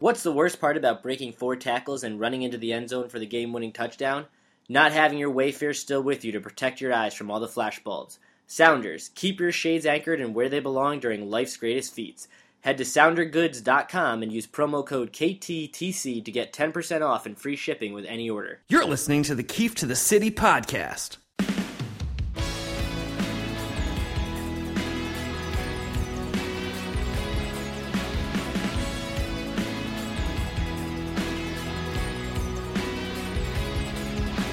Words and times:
What's 0.00 0.22
the 0.22 0.32
worst 0.32 0.62
part 0.62 0.78
about 0.78 1.02
breaking 1.02 1.34
four 1.34 1.56
tackles 1.56 2.04
and 2.04 2.18
running 2.18 2.40
into 2.40 2.56
the 2.56 2.72
end 2.72 2.88
zone 2.88 3.10
for 3.10 3.18
the 3.18 3.26
game 3.26 3.52
winning 3.52 3.70
touchdown? 3.70 4.24
Not 4.66 4.92
having 4.92 5.18
your 5.18 5.30
Wayfair 5.30 5.76
still 5.76 6.02
with 6.02 6.24
you 6.24 6.32
to 6.32 6.40
protect 6.40 6.80
your 6.80 6.94
eyes 6.94 7.12
from 7.12 7.30
all 7.30 7.38
the 7.38 7.46
flashbulbs. 7.46 8.16
Sounders, 8.46 9.10
keep 9.14 9.38
your 9.38 9.52
shades 9.52 9.84
anchored 9.84 10.22
and 10.22 10.34
where 10.34 10.48
they 10.48 10.58
belong 10.58 11.00
during 11.00 11.28
life's 11.28 11.58
greatest 11.58 11.92
feats. 11.92 12.28
Head 12.62 12.78
to 12.78 12.84
soundergoods.com 12.84 14.22
and 14.22 14.32
use 14.32 14.46
promo 14.46 14.86
code 14.86 15.12
KTTC 15.12 16.24
to 16.24 16.32
get 16.32 16.54
10% 16.54 17.06
off 17.06 17.26
and 17.26 17.36
free 17.36 17.56
shipping 17.56 17.92
with 17.92 18.06
any 18.06 18.30
order. 18.30 18.60
You're 18.70 18.86
listening 18.86 19.22
to 19.24 19.34
the 19.34 19.42
Keefe 19.42 19.74
to 19.74 19.86
the 19.86 19.96
City 19.96 20.30
podcast. 20.30 21.18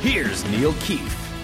Here's 0.08 0.46
Neil 0.52 0.72
Keefe. 0.80 1.36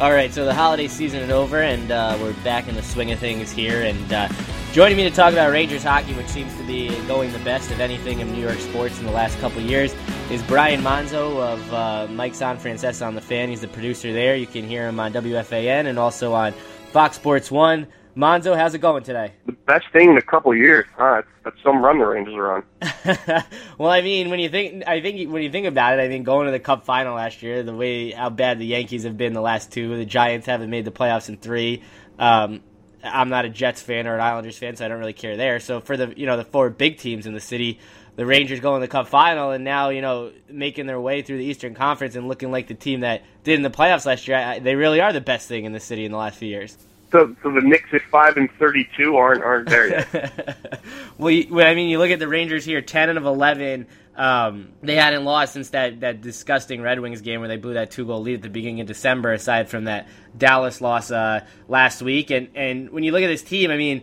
All 0.00 0.10
right, 0.10 0.32
so 0.32 0.46
the 0.46 0.54
holiday 0.54 0.88
season 0.88 1.20
is 1.20 1.28
over, 1.28 1.60
and 1.60 1.92
uh, 1.92 2.16
we're 2.18 2.32
back 2.42 2.66
in 2.66 2.74
the 2.74 2.82
swing 2.82 3.12
of 3.12 3.18
things 3.18 3.52
here. 3.52 3.82
And 3.82 4.10
uh, 4.10 4.28
joining 4.72 4.96
me 4.96 5.02
to 5.02 5.14
talk 5.14 5.34
about 5.34 5.52
Rangers 5.52 5.82
hockey, 5.82 6.14
which 6.14 6.28
seems 6.28 6.56
to 6.56 6.66
be 6.66 6.88
going 7.06 7.30
the 7.30 7.38
best 7.40 7.70
of 7.70 7.78
anything 7.78 8.20
in 8.20 8.32
New 8.32 8.40
York 8.40 8.58
sports 8.58 8.98
in 8.98 9.04
the 9.04 9.12
last 9.12 9.38
couple 9.38 9.60
years, 9.60 9.94
is 10.30 10.42
Brian 10.44 10.80
Monzo 10.80 11.42
of 11.42 11.74
uh, 11.74 12.06
Mike's 12.10 12.40
On 12.40 12.56
Francesa 12.56 13.06
on 13.06 13.14
the 13.14 13.20
Fan. 13.20 13.50
He's 13.50 13.60
the 13.60 13.68
producer 13.68 14.14
there. 14.14 14.34
You 14.34 14.46
can 14.46 14.66
hear 14.66 14.88
him 14.88 14.98
on 14.98 15.12
WFAN 15.12 15.84
and 15.84 15.98
also 15.98 16.32
on 16.32 16.54
Fox 16.90 17.16
Sports 17.16 17.50
One. 17.50 17.86
Monzo, 18.16 18.54
how's 18.56 18.74
it 18.74 18.80
going 18.80 19.02
today? 19.02 19.32
The 19.46 19.52
best 19.52 19.86
thing 19.92 20.10
in 20.10 20.18
a 20.18 20.22
couple 20.22 20.54
years. 20.54 20.84
Huh? 20.96 21.22
That's 21.44 21.56
some 21.62 21.82
run 21.82 21.98
the 21.98 22.04
Rangers 22.04 22.34
are 22.34 22.56
on. 22.56 22.64
well, 23.78 23.90
I 23.90 24.02
mean, 24.02 24.28
when 24.28 24.38
you 24.38 24.50
think, 24.50 24.86
I 24.86 25.00
think 25.00 25.32
when 25.32 25.42
you 25.42 25.50
think 25.50 25.66
about 25.66 25.98
it, 25.98 26.02
I 26.02 26.08
think 26.08 26.26
going 26.26 26.46
to 26.46 26.52
the 26.52 26.60
Cup 26.60 26.84
final 26.84 27.14
last 27.14 27.42
year, 27.42 27.62
the 27.62 27.74
way 27.74 28.10
how 28.10 28.28
bad 28.28 28.58
the 28.58 28.66
Yankees 28.66 29.04
have 29.04 29.16
been 29.16 29.32
the 29.32 29.40
last 29.40 29.72
two, 29.72 29.96
the 29.96 30.04
Giants 30.04 30.46
haven't 30.46 30.68
made 30.68 30.84
the 30.84 30.90
playoffs 30.90 31.28
in 31.28 31.38
three. 31.38 31.82
Um, 32.18 32.60
I'm 33.02 33.30
not 33.30 33.46
a 33.46 33.48
Jets 33.48 33.80
fan 33.80 34.06
or 34.06 34.14
an 34.14 34.20
Islanders 34.20 34.58
fan, 34.58 34.76
so 34.76 34.84
I 34.84 34.88
don't 34.88 34.98
really 34.98 35.12
care 35.14 35.36
there. 35.36 35.58
So 35.58 35.80
for 35.80 35.96
the 35.96 36.12
you 36.16 36.26
know 36.26 36.36
the 36.36 36.44
four 36.44 36.68
big 36.68 36.98
teams 36.98 37.26
in 37.26 37.32
the 37.32 37.40
city, 37.40 37.80
the 38.16 38.26
Rangers 38.26 38.60
going 38.60 38.80
to 38.80 38.86
the 38.86 38.90
Cup 38.90 39.08
final, 39.08 39.52
and 39.52 39.64
now 39.64 39.88
you 39.88 40.02
know 40.02 40.32
making 40.50 40.86
their 40.86 41.00
way 41.00 41.22
through 41.22 41.38
the 41.38 41.44
Eastern 41.44 41.74
Conference 41.74 42.14
and 42.14 42.28
looking 42.28 42.50
like 42.50 42.68
the 42.68 42.74
team 42.74 43.00
that 43.00 43.22
did 43.42 43.54
in 43.54 43.62
the 43.62 43.70
playoffs 43.70 44.04
last 44.04 44.28
year. 44.28 44.36
I, 44.36 44.58
they 44.58 44.74
really 44.74 45.00
are 45.00 45.14
the 45.14 45.20
best 45.22 45.48
thing 45.48 45.64
in 45.64 45.72
the 45.72 45.80
city 45.80 46.04
in 46.04 46.12
the 46.12 46.18
last 46.18 46.36
few 46.36 46.48
years. 46.48 46.76
So, 47.12 47.36
so 47.42 47.52
the 47.52 47.60
Knicks 47.60 47.90
at 47.92 48.00
five 48.10 48.38
and 48.38 48.50
thirty-two 48.58 49.16
aren't 49.16 49.42
aren't 49.42 49.68
there 49.68 49.88
yet. 49.88 50.80
well, 51.18 51.30
you, 51.30 51.60
I 51.60 51.74
mean, 51.74 51.90
you 51.90 51.98
look 51.98 52.10
at 52.10 52.18
the 52.18 52.26
Rangers 52.26 52.64
here, 52.64 52.80
ten 52.80 53.10
and 53.10 53.18
of 53.18 53.26
eleven. 53.26 53.86
Um, 54.16 54.72
they 54.82 54.96
hadn't 54.96 55.24
lost 55.24 55.54
since 55.54 55.70
that, 55.70 56.00
that 56.00 56.20
disgusting 56.20 56.82
Red 56.82 57.00
Wings 57.00 57.22
game 57.22 57.40
where 57.40 57.48
they 57.48 57.56
blew 57.56 57.74
that 57.74 57.90
two 57.90 58.04
goal 58.04 58.20
lead 58.20 58.36
at 58.36 58.42
the 58.42 58.50
beginning 58.50 58.80
of 58.80 58.86
December. 58.86 59.32
Aside 59.32 59.68
from 59.68 59.84
that 59.84 60.08
Dallas 60.36 60.80
loss 60.80 61.10
uh, 61.10 61.44
last 61.68 62.00
week, 62.00 62.30
and 62.30 62.48
and 62.54 62.90
when 62.90 63.04
you 63.04 63.12
look 63.12 63.22
at 63.22 63.28
this 63.28 63.42
team, 63.42 63.70
I 63.70 63.76
mean, 63.76 64.02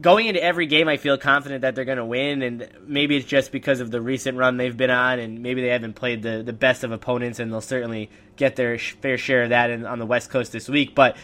going 0.00 0.26
into 0.26 0.42
every 0.42 0.66
game, 0.66 0.88
I 0.88 0.96
feel 0.96 1.18
confident 1.18 1.62
that 1.62 1.74
they're 1.74 1.84
going 1.84 1.98
to 1.98 2.04
win, 2.04 2.42
and 2.42 2.68
maybe 2.86 3.16
it's 3.16 3.26
just 3.26 3.52
because 3.52 3.80
of 3.80 3.92
the 3.92 4.00
recent 4.00 4.38
run 4.38 4.56
they've 4.56 4.76
been 4.76 4.90
on, 4.90 5.18
and 5.18 5.42
maybe 5.42 5.62
they 5.62 5.68
haven't 5.68 5.94
played 5.94 6.22
the, 6.22 6.42
the 6.42 6.52
best 6.52 6.84
of 6.84 6.92
opponents, 6.92 7.38
and 7.38 7.52
they'll 7.52 7.60
certainly 7.60 8.10
get 8.36 8.56
their 8.56 8.78
fair 8.78 9.18
share 9.18 9.44
of 9.44 9.50
that 9.50 9.70
in, 9.70 9.86
on 9.86 9.98
the 9.98 10.06
West 10.06 10.30
Coast 10.30 10.52
this 10.52 10.68
week. 10.68 10.94
But 10.94 11.16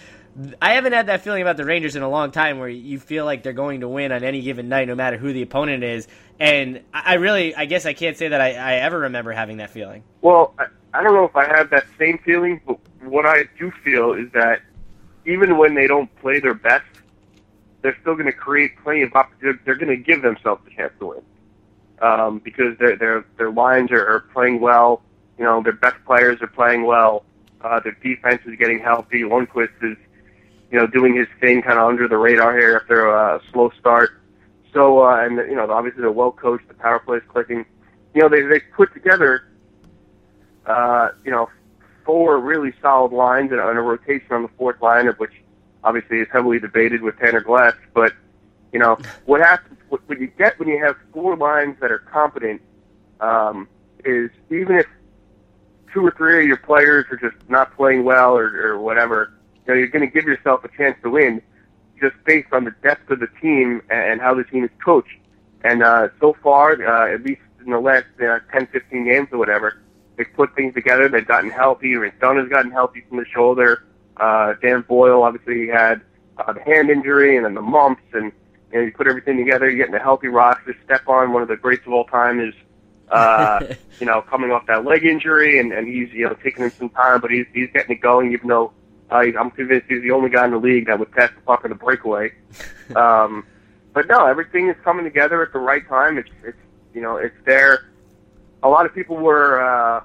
I 0.61 0.75
haven't 0.75 0.93
had 0.93 1.07
that 1.07 1.23
feeling 1.23 1.43
about 1.43 1.57
the 1.57 1.65
Rangers 1.65 1.97
in 1.97 2.03
a 2.03 2.09
long 2.09 2.31
time, 2.31 2.59
where 2.59 2.69
you 2.69 2.99
feel 2.99 3.25
like 3.25 3.43
they're 3.43 3.53
going 3.53 3.81
to 3.81 3.89
win 3.89 4.13
on 4.13 4.23
any 4.23 4.43
given 4.43 4.69
night, 4.69 4.89
no 4.89 4.95
matter 4.95 5.17
who 5.17 5.33
the 5.33 5.43
opponent 5.43 5.83
is. 5.83 6.09
And 6.39 6.83
I 6.93 7.15
really, 7.15 7.55
I 7.55 7.65
guess 7.65 7.87
I 7.87 7.95
can't 7.95 8.17
say 8.17 8.29
that 8.29 8.41
I, 8.41 8.53
I 8.53 8.75
ever 8.77 9.01
remember 9.01 9.33
having 9.33 9.59
that 9.59 9.71
feeling. 9.71 10.03
Well, 10.21 10.55
I, 10.59 10.67
I 10.93 11.03
don't 11.03 11.15
know 11.15 11.25
if 11.25 11.37
I 11.37 11.47
have 11.47 11.71
that 11.71 11.87
same 11.99 12.19
feeling, 12.19 12.61
but 12.67 12.79
what 13.03 13.25
I 13.25 13.45
do 13.59 13.71
feel 13.83 14.13
is 14.13 14.31
that 14.33 14.61
even 15.27 15.57
when 15.57 15.75
they 15.75 15.87
don't 15.87 16.15
play 16.17 16.41
their 16.41 16.55
best, 16.55 16.85
they're 17.83 17.97
still 18.01 18.15
going 18.15 18.27
to 18.27 18.33
create 18.33 18.73
plenty 18.83 19.03
of 19.03 19.15
opportunity. 19.15 19.59
They're 19.65 19.77
going 19.77 19.97
to 19.97 20.03
give 20.03 20.23
themselves 20.23 20.63
a 20.67 20.75
chance 20.75 20.93
to 20.99 21.07
win 21.07 21.23
um, 22.03 22.39
because 22.41 22.77
their 22.79 22.97
their 22.97 23.25
their 23.39 23.51
lines 23.51 23.91
are, 23.91 24.07
are 24.07 24.21
playing 24.33 24.61
well. 24.61 25.03
You 25.39 25.45
know, 25.45 25.63
their 25.63 25.73
best 25.73 25.97
players 26.05 26.41
are 26.43 26.47
playing 26.47 26.85
well. 26.85 27.25
Uh, 27.61 27.81
their 27.81 27.97
defense 28.03 28.43
is 28.47 28.57
getting 28.59 28.79
healthy. 28.79 29.23
Lundqvist 29.23 29.83
is 29.83 29.97
you 30.77 30.83
know, 30.83 30.87
doing 30.89 31.17
his 31.17 31.27
thing 31.41 31.63
kind 31.63 31.79
of 31.79 31.89
under 31.89 32.07
the 32.07 32.19
radar 32.19 32.55
here 32.55 32.77
after 32.77 33.09
a 33.09 33.41
slow 33.51 33.73
start. 33.81 34.11
So, 34.75 35.03
uh, 35.03 35.25
and 35.25 35.39
you 35.49 35.57
know, 35.57 35.71
obviously 35.71 36.03
they're 36.03 36.13
well 36.13 36.33
coached. 36.33 36.69
The 36.69 36.75
power 36.75 36.99
play 36.99 37.17
is 37.17 37.23
clicking. 37.29 37.65
You 38.13 38.21
know, 38.21 38.29
they 38.29 38.43
they 38.43 38.61
put 38.61 38.93
together, 38.93 39.45
uh, 40.67 41.13
you 41.25 41.31
know, 41.31 41.49
four 42.05 42.39
really 42.39 42.75
solid 42.83 43.11
lines 43.11 43.53
and, 43.53 43.61
and 43.61 43.79
a 43.79 43.81
rotation 43.81 44.27
on 44.33 44.43
the 44.43 44.51
fourth 44.59 44.83
line, 44.83 45.09
of 45.09 45.17
which 45.17 45.33
obviously 45.83 46.19
is 46.19 46.29
heavily 46.31 46.59
debated 46.59 47.01
with 47.01 47.19
Tanner 47.19 47.41
Glass. 47.41 47.73
But 47.95 48.13
you 48.71 48.79
know, 48.79 48.99
what 49.25 49.41
happens 49.41 49.79
what, 49.89 50.07
what 50.11 50.21
you 50.21 50.27
get 50.27 50.59
when 50.59 50.69
you 50.69 50.85
have 50.85 50.97
four 51.11 51.39
lines 51.39 51.79
that 51.81 51.91
are 51.91 52.01
competent 52.01 52.61
um, 53.21 53.67
is 54.05 54.31
even 54.51 54.77
if 54.77 54.87
two 55.95 56.07
or 56.07 56.11
three 56.11 56.41
of 56.41 56.47
your 56.47 56.59
players 56.59 57.07
are 57.11 57.17
just 57.17 57.37
not 57.49 57.75
playing 57.77 58.05
well 58.05 58.37
or, 58.37 58.73
or 58.73 58.79
whatever 58.79 59.33
you 59.67 59.75
know, 59.75 59.79
you're 59.79 59.89
going 59.89 60.07
to 60.07 60.13
give 60.13 60.25
yourself 60.25 60.65
a 60.65 60.69
chance 60.77 60.97
to 61.03 61.11
win 61.11 61.43
just 62.01 62.15
based 62.25 62.53
on 62.53 62.65
the 62.65 62.75
depth 62.83 63.11
of 63.11 63.21
the 63.21 63.29
team 63.41 63.83
and 63.91 64.21
how 64.21 64.35
the 64.35 64.45
team 64.45 64.65
is 64.65 64.71
coached. 64.85 65.19
And 65.65 65.83
uh, 65.83 66.09
so 66.21 66.37
far, 66.43 66.73
uh, 66.73 67.15
at 67.15 67.23
least 67.23 67.41
in 67.65 67.73
the 67.73 67.81
last 67.81 68.07
uh, 68.21 68.39
10, 68.53 68.69
15 68.69 69.05
games 69.05 69.29
or 69.33 69.39
whatever, 69.39 69.83
they've 70.17 70.27
put 70.35 70.55
things 70.55 70.75
together. 70.75 71.09
They've 71.09 71.27
gotten 71.27 71.51
healthy. 71.51 71.95
Rink 71.97 72.15
has 72.21 72.49
gotten 72.49 72.71
healthy 72.71 73.05
from 73.09 73.19
the 73.19 73.27
shoulder. 73.27 73.85
Uh, 74.17 74.55
Dan 74.63 74.83
Boyle 74.83 75.23
obviously 75.23 75.69
had 75.69 76.03
uh, 76.39 76.53
the 76.53 76.63
hand 76.63 76.91
injury 76.91 77.37
and 77.37 77.45
then 77.45 77.55
the 77.55 77.63
mumps, 77.63 78.03
and 78.13 78.33
you, 78.73 78.79
know, 78.79 78.85
you 78.85 78.93
put 78.93 79.07
everything 79.07 79.37
together. 79.37 79.69
You're 79.69 79.79
getting 79.79 79.95
a 79.95 80.03
healthy 80.03 80.29
roster. 80.29 80.77
Stepan, 80.85 81.33
one 81.33 81.43
of 81.43 81.49
the 81.49 81.57
greats 81.57 81.87
of 81.87 81.93
all 81.93 82.05
time, 82.05 82.41
is 82.41 82.55
uh, 83.11 83.67
you 84.01 84.07
know 84.07 84.23
coming 84.23 84.51
off 84.51 84.67
that 84.67 84.85
leg 84.85 85.05
injury, 85.05 85.59
and, 85.59 85.73
and 85.73 85.87
he's 85.87 86.11
you 86.13 86.27
know 86.27 86.35
taking 86.43 86.65
him 86.65 86.71
some 86.71 86.89
time, 86.91 87.21
but 87.21 87.31
he's 87.31 87.47
he's 87.53 87.69
getting 87.73 87.97
it 87.97 88.01
going, 88.01 88.33
even 88.33 88.49
though 88.49 88.73
I, 89.11 89.33
I'm 89.39 89.51
convinced 89.51 89.87
he's 89.89 90.03
the 90.03 90.11
only 90.11 90.31
guy 90.31 90.45
in 90.45 90.51
the 90.51 90.59
league 90.59 90.87
that 90.87 90.99
would 90.99 91.13
pass 91.13 91.31
the 91.35 91.41
puck 91.43 91.65
on 91.65 91.73
a 91.73 91.75
breakaway. 91.75 92.33
um, 92.97 93.47
but 93.93 94.09
no, 94.09 94.27
everything 94.27 94.69
is 94.69 94.77
coming 94.85 95.05
together 95.05 95.43
at 95.43 95.53
the 95.53 95.59
right 95.59 95.87
time. 95.89 96.19
It's, 96.19 96.29
it's 96.45 96.59
you 96.93 97.01
know, 97.01 97.17
it's 97.17 97.37
there. 97.45 97.91
A 98.63 98.69
lot 98.69 98.87
of 98.87 98.95
people 98.95 99.17
were 99.17 99.61
uh, 99.61 100.03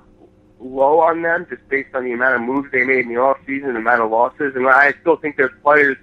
low 0.60 1.00
on 1.00 1.22
them 1.22 1.48
just 1.50 1.68
based 1.68 1.96
on 1.96 2.06
the 2.06 2.12
amount 2.12 2.36
of 2.36 2.42
moves 2.42 2.72
they 2.72 2.84
made 2.84 3.06
in 3.06 3.10
the 3.10 3.20
off 3.20 3.38
season, 3.46 3.74
the 3.74 3.80
amount 3.80 4.02
of 4.02 4.12
losses, 4.12 4.56
and 4.56 4.68
I 4.68 4.94
still 5.02 5.18
think 5.18 5.36
there's 5.38 5.52
players 5.64 5.98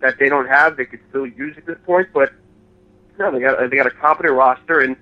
that 0.00 0.18
they 0.18 0.28
don't 0.28 0.46
have 0.46 0.76
they 0.76 0.84
could 0.84 1.00
still 1.08 1.26
use 1.26 1.56
at 1.56 1.66
this 1.66 1.78
point. 1.86 2.08
But 2.12 2.32
no, 3.18 3.32
they 3.32 3.40
got 3.40 3.70
they 3.70 3.76
got 3.76 3.86
a 3.86 3.90
competent 3.90 4.34
roster, 4.34 4.80
and 4.80 4.96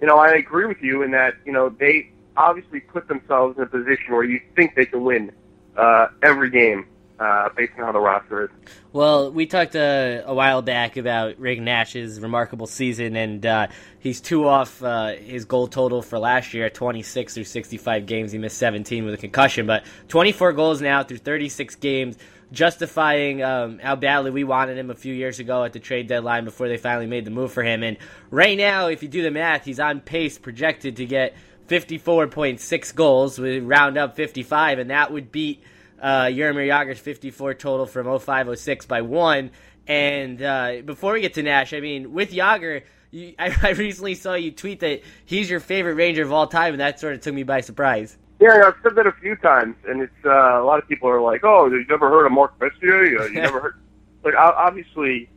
you 0.00 0.06
know, 0.06 0.16
I 0.18 0.32
agree 0.32 0.66
with 0.66 0.80
you 0.80 1.02
in 1.02 1.10
that 1.10 1.34
you 1.44 1.52
know 1.52 1.68
they 1.68 2.10
obviously 2.36 2.80
put 2.80 3.08
themselves 3.08 3.56
in 3.56 3.64
a 3.64 3.66
position 3.66 4.12
where 4.12 4.22
you 4.22 4.40
think 4.54 4.74
they 4.76 4.86
can 4.86 5.02
win 5.02 5.32
uh, 5.78 6.08
every 6.22 6.50
game 6.50 6.86
uh, 7.18 7.48
based 7.56 7.72
on 7.78 7.84
how 7.84 7.92
the 7.92 7.98
roster 7.98 8.44
is. 8.44 8.50
Well, 8.92 9.32
we 9.32 9.46
talked 9.46 9.74
uh, 9.74 10.22
a 10.24 10.34
while 10.34 10.62
back 10.62 10.96
about 10.96 11.38
Rick 11.38 11.60
Nash's 11.60 12.20
remarkable 12.20 12.66
season, 12.66 13.16
and 13.16 13.44
uh, 13.44 13.66
he's 13.98 14.20
two 14.20 14.46
off 14.46 14.82
uh, 14.82 15.14
his 15.14 15.44
goal 15.44 15.68
total 15.68 16.02
for 16.02 16.18
last 16.18 16.54
year 16.54 16.70
26 16.70 17.34
through 17.34 17.44
65 17.44 18.06
games. 18.06 18.32
He 18.32 18.38
missed 18.38 18.58
17 18.58 19.04
with 19.04 19.14
a 19.14 19.18
concussion, 19.18 19.66
but 19.66 19.84
24 20.08 20.52
goals 20.52 20.80
now 20.80 21.02
through 21.02 21.18
36 21.18 21.74
games, 21.76 22.16
justifying 22.52 23.42
um, 23.42 23.78
how 23.78 23.96
badly 23.96 24.30
we 24.30 24.44
wanted 24.44 24.78
him 24.78 24.90
a 24.90 24.94
few 24.94 25.12
years 25.12 25.40
ago 25.40 25.64
at 25.64 25.72
the 25.72 25.80
trade 25.80 26.06
deadline 26.06 26.44
before 26.44 26.68
they 26.68 26.76
finally 26.76 27.06
made 27.06 27.24
the 27.24 27.30
move 27.30 27.52
for 27.52 27.62
him. 27.62 27.82
And 27.82 27.96
right 28.30 28.56
now, 28.56 28.88
if 28.88 29.02
you 29.02 29.08
do 29.08 29.22
the 29.22 29.30
math, 29.30 29.64
he's 29.64 29.80
on 29.80 30.00
pace, 30.00 30.38
projected 30.38 30.96
to 30.96 31.06
get 31.06 31.34
54.6 31.68 32.94
goals. 32.94 33.38
We 33.38 33.60
round 33.60 33.98
up 33.98 34.16
55, 34.16 34.78
and 34.78 34.90
that 34.90 35.12
would 35.12 35.30
beat 35.30 35.62
uh, 36.00 36.24
Jaromir 36.24 36.66
Jagr's 36.66 36.98
54 36.98 37.54
total 37.54 37.86
from 37.86 38.06
0506 38.06 38.86
by 38.86 39.02
one. 39.02 39.50
And 39.86 40.42
uh, 40.42 40.82
before 40.84 41.14
we 41.14 41.20
get 41.20 41.34
to 41.34 41.42
Nash, 41.42 41.72
I 41.72 41.80
mean, 41.80 42.12
with 42.12 42.32
Jagr, 42.32 42.82
you, 43.10 43.34
I, 43.38 43.54
I, 43.62 43.70
recently 43.70 44.14
saw 44.14 44.34
you 44.34 44.50
tweet 44.50 44.80
that 44.80 45.02
he's 45.24 45.48
your 45.48 45.60
favorite 45.60 45.94
Ranger 45.94 46.22
of 46.22 46.32
all 46.32 46.46
time, 46.46 46.74
and 46.74 46.80
that 46.80 47.00
sort 47.00 47.14
of 47.14 47.20
took 47.20 47.34
me 47.34 47.42
by 47.42 47.60
surprise. 47.60 48.16
Yeah, 48.40 48.62
I've 48.66 48.74
said 48.82 48.94
that 48.94 49.06
a 49.06 49.12
few 49.12 49.34
times, 49.36 49.74
and 49.88 50.02
it's 50.02 50.24
uh, 50.24 50.30
a 50.30 50.64
lot 50.64 50.78
of 50.78 50.88
people 50.88 51.08
are 51.08 51.20
like, 51.20 51.42
"Oh, 51.42 51.66
you 51.66 51.84
never 51.88 52.08
heard 52.08 52.24
of 52.26 52.32
Mark 52.32 52.54
Messier? 52.60 53.04
You, 53.04 53.22
you 53.24 53.32
never 53.42 53.60
heard?" 53.60 53.74
Like, 54.22 54.34
obviously, 54.36 55.28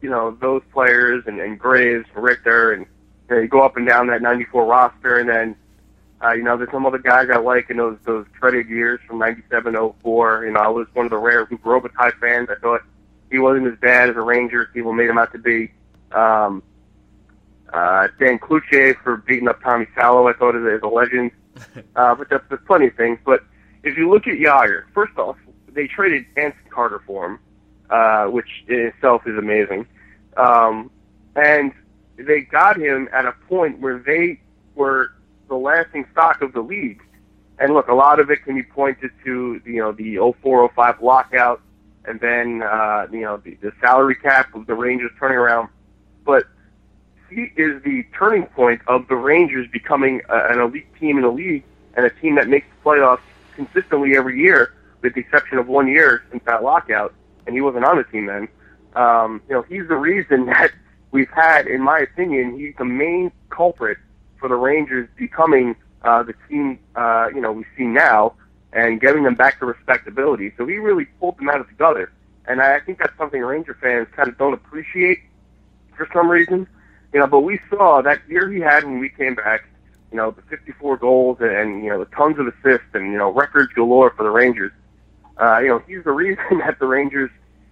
you 0.00 0.10
know 0.10 0.36
those 0.40 0.62
players 0.72 1.22
and, 1.26 1.38
and 1.38 1.58
Graves, 1.58 2.06
and 2.14 2.24
Richter, 2.24 2.72
and 2.72 2.86
you 3.30 3.46
go 3.46 3.62
up 3.62 3.76
and 3.76 3.86
down 3.86 4.08
that 4.08 4.22
'94 4.22 4.64
roster, 4.64 5.18
and 5.18 5.28
then 5.28 5.56
uh, 6.22 6.32
you 6.32 6.42
know, 6.42 6.56
there's 6.56 6.70
some 6.70 6.86
other 6.86 6.98
guys 6.98 7.28
I 7.32 7.38
like 7.38 7.70
in 7.70 7.76
those 7.76 7.98
those 8.04 8.26
dreaded 8.40 8.68
years 8.68 9.00
from 9.06 9.18
'97, 9.18 9.74
'04. 10.02 10.44
You 10.46 10.52
know, 10.52 10.60
I 10.60 10.68
was 10.68 10.86
one 10.94 11.06
of 11.06 11.10
the 11.10 11.18
rare 11.18 11.44
who 11.46 11.58
grew 11.58 11.76
up 11.76 11.82
with 11.84 11.94
high 11.94 12.10
fans. 12.20 12.48
I 12.50 12.58
thought 12.60 12.82
he 13.30 13.38
wasn't 13.38 13.66
as 13.68 13.78
bad 13.78 14.10
as 14.10 14.16
a 14.16 14.20
Ranger 14.20 14.68
people 14.72 14.92
made 14.92 15.08
him 15.10 15.18
out 15.18 15.32
to 15.32 15.38
be. 15.38 15.70
Um, 16.12 16.62
Uh, 17.72 18.08
Dan 18.18 18.38
Cloutier 18.38 18.94
for 19.04 19.18
beating 19.18 19.46
up 19.46 19.60
Tommy 19.62 19.86
Salo, 19.94 20.26
I 20.26 20.32
thought 20.32 20.56
is, 20.56 20.64
is 20.64 20.82
a 20.82 20.88
legend. 20.88 21.30
Uh, 21.96 22.14
but 22.14 22.30
that's, 22.30 22.44
there's 22.48 22.60
plenty 22.68 22.86
of 22.86 22.94
things. 22.94 23.18
But 23.24 23.42
if 23.82 23.98
you 23.98 24.08
look 24.08 24.28
at 24.28 24.34
Jagr, 24.38 24.84
first 24.94 25.18
off, 25.18 25.36
they 25.72 25.88
traded 25.88 26.24
Anson 26.36 26.60
Carter 26.70 27.02
for 27.04 27.26
him, 27.26 27.38
uh, 27.90 28.26
which 28.26 28.46
in 28.68 28.78
itself 28.78 29.22
is 29.26 29.36
amazing. 29.36 29.84
Um, 30.36 30.88
and 31.34 31.72
they 32.16 32.42
got 32.42 32.78
him 32.80 33.08
at 33.12 33.26
a 33.26 33.32
point 33.48 33.80
where 33.80 33.98
they 33.98 34.40
were 34.76 35.10
the 35.48 35.56
lasting 35.56 36.06
stock 36.12 36.42
of 36.42 36.52
the 36.52 36.60
league. 36.60 37.02
And 37.58 37.74
look, 37.74 37.88
a 37.88 37.94
lot 37.94 38.20
of 38.20 38.30
it 38.30 38.44
can 38.44 38.54
be 38.54 38.62
pointed 38.62 39.10
to 39.24 39.60
you 39.64 39.78
know 39.78 39.92
the 39.92 40.16
0405 40.16 41.02
lockout, 41.02 41.60
and 42.04 42.20
then 42.20 42.62
uh, 42.62 43.06
you 43.10 43.22
know 43.22 43.38
the, 43.38 43.54
the 43.56 43.72
salary 43.80 44.14
cap 44.14 44.54
of 44.54 44.66
the 44.66 44.74
Rangers 44.74 45.10
turning 45.18 45.38
around. 45.38 45.68
But 46.24 46.44
he 47.30 47.52
is 47.56 47.82
the 47.82 48.04
turning 48.16 48.46
point 48.46 48.80
of 48.86 49.08
the 49.08 49.16
Rangers 49.16 49.68
becoming 49.72 50.22
a, 50.28 50.52
an 50.52 50.60
elite 50.60 50.86
team 50.98 51.16
in 51.16 51.22
the 51.22 51.30
league 51.30 51.64
and 51.94 52.06
a 52.06 52.10
team 52.10 52.36
that 52.36 52.48
makes 52.48 52.66
the 52.68 52.90
playoffs 52.90 53.20
consistently 53.56 54.16
every 54.16 54.40
year, 54.40 54.72
with 55.02 55.14
the 55.14 55.20
exception 55.20 55.58
of 55.58 55.66
one 55.66 55.88
year 55.88 56.24
since 56.30 56.42
that 56.44 56.62
lockout, 56.62 57.12
and 57.46 57.54
he 57.54 57.60
wasn't 57.60 57.84
on 57.84 57.96
the 57.96 58.04
team 58.04 58.26
then. 58.26 58.48
Um, 58.94 59.42
you 59.48 59.54
know, 59.54 59.62
he's 59.62 59.88
the 59.88 59.96
reason 59.96 60.46
that 60.46 60.70
we've 61.10 61.30
had, 61.30 61.66
in 61.66 61.82
my 61.82 61.98
opinion, 61.98 62.56
he's 62.56 62.74
the 62.78 62.84
main 62.84 63.32
culprit 63.50 63.98
for 64.38 64.48
the 64.48 64.56
Rangers 64.56 65.08
becoming 65.16 65.76
uh, 66.02 66.22
the 66.22 66.34
team, 66.48 66.78
uh, 66.94 67.28
you 67.34 67.40
know, 67.40 67.52
we 67.52 67.64
see 67.76 67.84
now 67.84 68.34
and 68.72 69.00
getting 69.00 69.22
them 69.22 69.34
back 69.34 69.58
to 69.58 69.66
respectability. 69.66 70.52
So 70.56 70.66
he 70.66 70.76
really 70.76 71.06
pulled 71.20 71.38
them 71.38 71.48
out 71.48 71.60
of 71.60 71.68
the 71.68 71.74
gutter. 71.74 72.12
And 72.46 72.60
I 72.60 72.80
think 72.80 72.98
that's 72.98 73.16
something 73.18 73.40
Ranger 73.40 73.76
fans 73.80 74.08
kind 74.14 74.28
of 74.28 74.38
don't 74.38 74.54
appreciate 74.54 75.20
for 75.96 76.08
some 76.12 76.28
reason. 76.28 76.66
You 77.12 77.20
know, 77.20 77.26
but 77.26 77.40
we 77.40 77.58
saw 77.70 78.02
that 78.02 78.20
year 78.28 78.50
he 78.50 78.60
had 78.60 78.84
when 78.84 78.98
we 78.98 79.08
came 79.08 79.34
back, 79.34 79.64
you 80.10 80.16
know, 80.16 80.30
the 80.30 80.42
54 80.42 80.98
goals 80.98 81.38
and, 81.40 81.82
you 81.82 81.90
know, 81.90 81.98
the 81.98 82.10
tons 82.14 82.38
of 82.38 82.46
assists 82.46 82.88
and, 82.94 83.12
you 83.12 83.18
know, 83.18 83.30
records 83.30 83.72
galore 83.72 84.12
for 84.16 84.22
the 84.22 84.30
Rangers. 84.30 84.72
Uh, 85.38 85.58
you 85.58 85.68
know, 85.68 85.82
he's 85.86 86.04
the 86.04 86.12
reason 86.24 86.58
that 86.58 86.78
the 86.78 86.86
Rangers, 86.86 87.30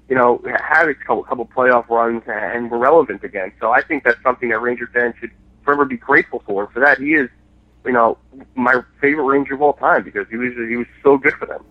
you 0.08 0.14
know, 0.14 0.42
had 0.62 0.88
a 0.88 0.94
couple, 0.94 1.22
couple 1.24 1.46
playoff 1.46 1.88
runs 1.88 2.22
and 2.26 2.70
were 2.70 2.78
relevant 2.78 3.24
again. 3.24 3.52
So 3.60 3.70
I 3.72 3.82
think 3.82 4.04
that's 4.04 4.22
something 4.22 4.48
that 4.50 4.60
Ranger 4.60 4.88
fans 4.92 5.14
should 5.20 5.32
forever 5.66 5.84
be 5.84 5.98
grateful 5.98 6.42
for. 6.46 6.68
For 6.72 6.80
that, 6.80 6.98
he 6.98 7.12
is, 7.12 7.28
you 7.84 7.92
know, 7.92 8.16
my 8.54 8.80
favorite 9.00 9.24
Ranger 9.24 9.54
of 9.54 9.62
all 9.62 9.74
time 9.74 10.02
because 10.02 10.26
he 10.30 10.36
was 10.36 10.54
he 10.56 10.76
was 10.76 10.86
so 11.02 11.18
good 11.18 11.34
for 11.34 11.44
them. 11.44 11.62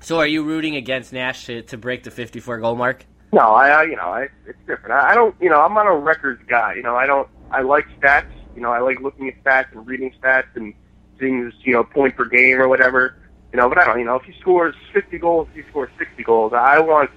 So, 0.00 0.18
are 0.18 0.26
you 0.26 0.42
rooting 0.42 0.74
against 0.74 1.12
Nash 1.12 1.46
to, 1.46 1.62
to 1.62 1.76
break 1.76 2.02
the 2.02 2.10
54 2.10 2.58
goal 2.58 2.74
mark? 2.74 3.04
No, 3.32 3.40
I, 3.40 3.68
I 3.68 3.82
you 3.84 3.96
know, 3.96 4.08
I, 4.08 4.28
it's 4.46 4.58
different. 4.66 4.92
I, 4.92 5.10
I 5.10 5.14
don't, 5.14 5.36
you 5.40 5.50
know, 5.50 5.60
I'm 5.60 5.74
not 5.74 5.86
a 5.86 5.94
records 5.94 6.42
guy. 6.48 6.74
You 6.74 6.82
know, 6.82 6.96
I 6.96 7.06
don't. 7.06 7.28
I 7.52 7.60
like 7.62 7.86
stats. 8.00 8.32
You 8.56 8.62
know, 8.62 8.72
I 8.72 8.80
like 8.80 9.00
looking 9.00 9.28
at 9.28 9.42
stats 9.44 9.72
and 9.72 9.86
reading 9.86 10.12
stats 10.20 10.48
and 10.54 10.74
seeing, 11.18 11.52
you 11.62 11.72
know, 11.72 11.84
point 11.84 12.16
per 12.16 12.24
game 12.24 12.60
or 12.60 12.68
whatever. 12.68 13.16
You 13.52 13.58
know, 13.58 13.68
but 13.68 13.78
I 13.78 13.84
don't. 13.84 13.98
You 13.98 14.06
know, 14.06 14.16
if 14.16 14.22
he 14.22 14.32
scores 14.40 14.74
50 14.92 15.18
goals, 15.18 15.48
if 15.50 15.64
he 15.64 15.70
scores 15.70 15.90
60 15.98 16.22
goals, 16.24 16.52
I 16.54 16.80
want 16.80 17.10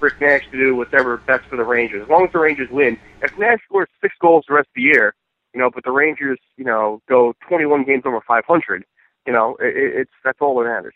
Rick 0.00 0.20
Nash 0.20 0.42
to 0.50 0.58
do 0.58 0.74
whatever 0.76 1.18
best 1.18 1.44
for 1.48 1.56
the 1.56 1.64
Rangers. 1.64 2.02
As 2.02 2.08
long 2.08 2.24
as 2.24 2.32
the 2.32 2.38
Rangers 2.38 2.70
win. 2.70 2.98
If 3.22 3.36
Nash 3.38 3.58
scores 3.64 3.88
six 4.00 4.14
goals 4.20 4.44
the 4.48 4.54
rest 4.54 4.68
of 4.68 4.74
the 4.74 4.82
year, 4.82 5.14
you 5.54 5.60
know, 5.60 5.70
but 5.72 5.84
the 5.84 5.90
Rangers, 5.90 6.38
you 6.56 6.64
know, 6.64 7.00
go 7.08 7.34
21 7.48 7.84
games 7.84 8.02
over 8.04 8.20
500. 8.26 8.84
You 9.26 9.32
know, 9.32 9.56
it, 9.60 9.74
it's 9.76 10.10
that's 10.24 10.38
all 10.40 10.58
that 10.58 10.64
matters. 10.64 10.94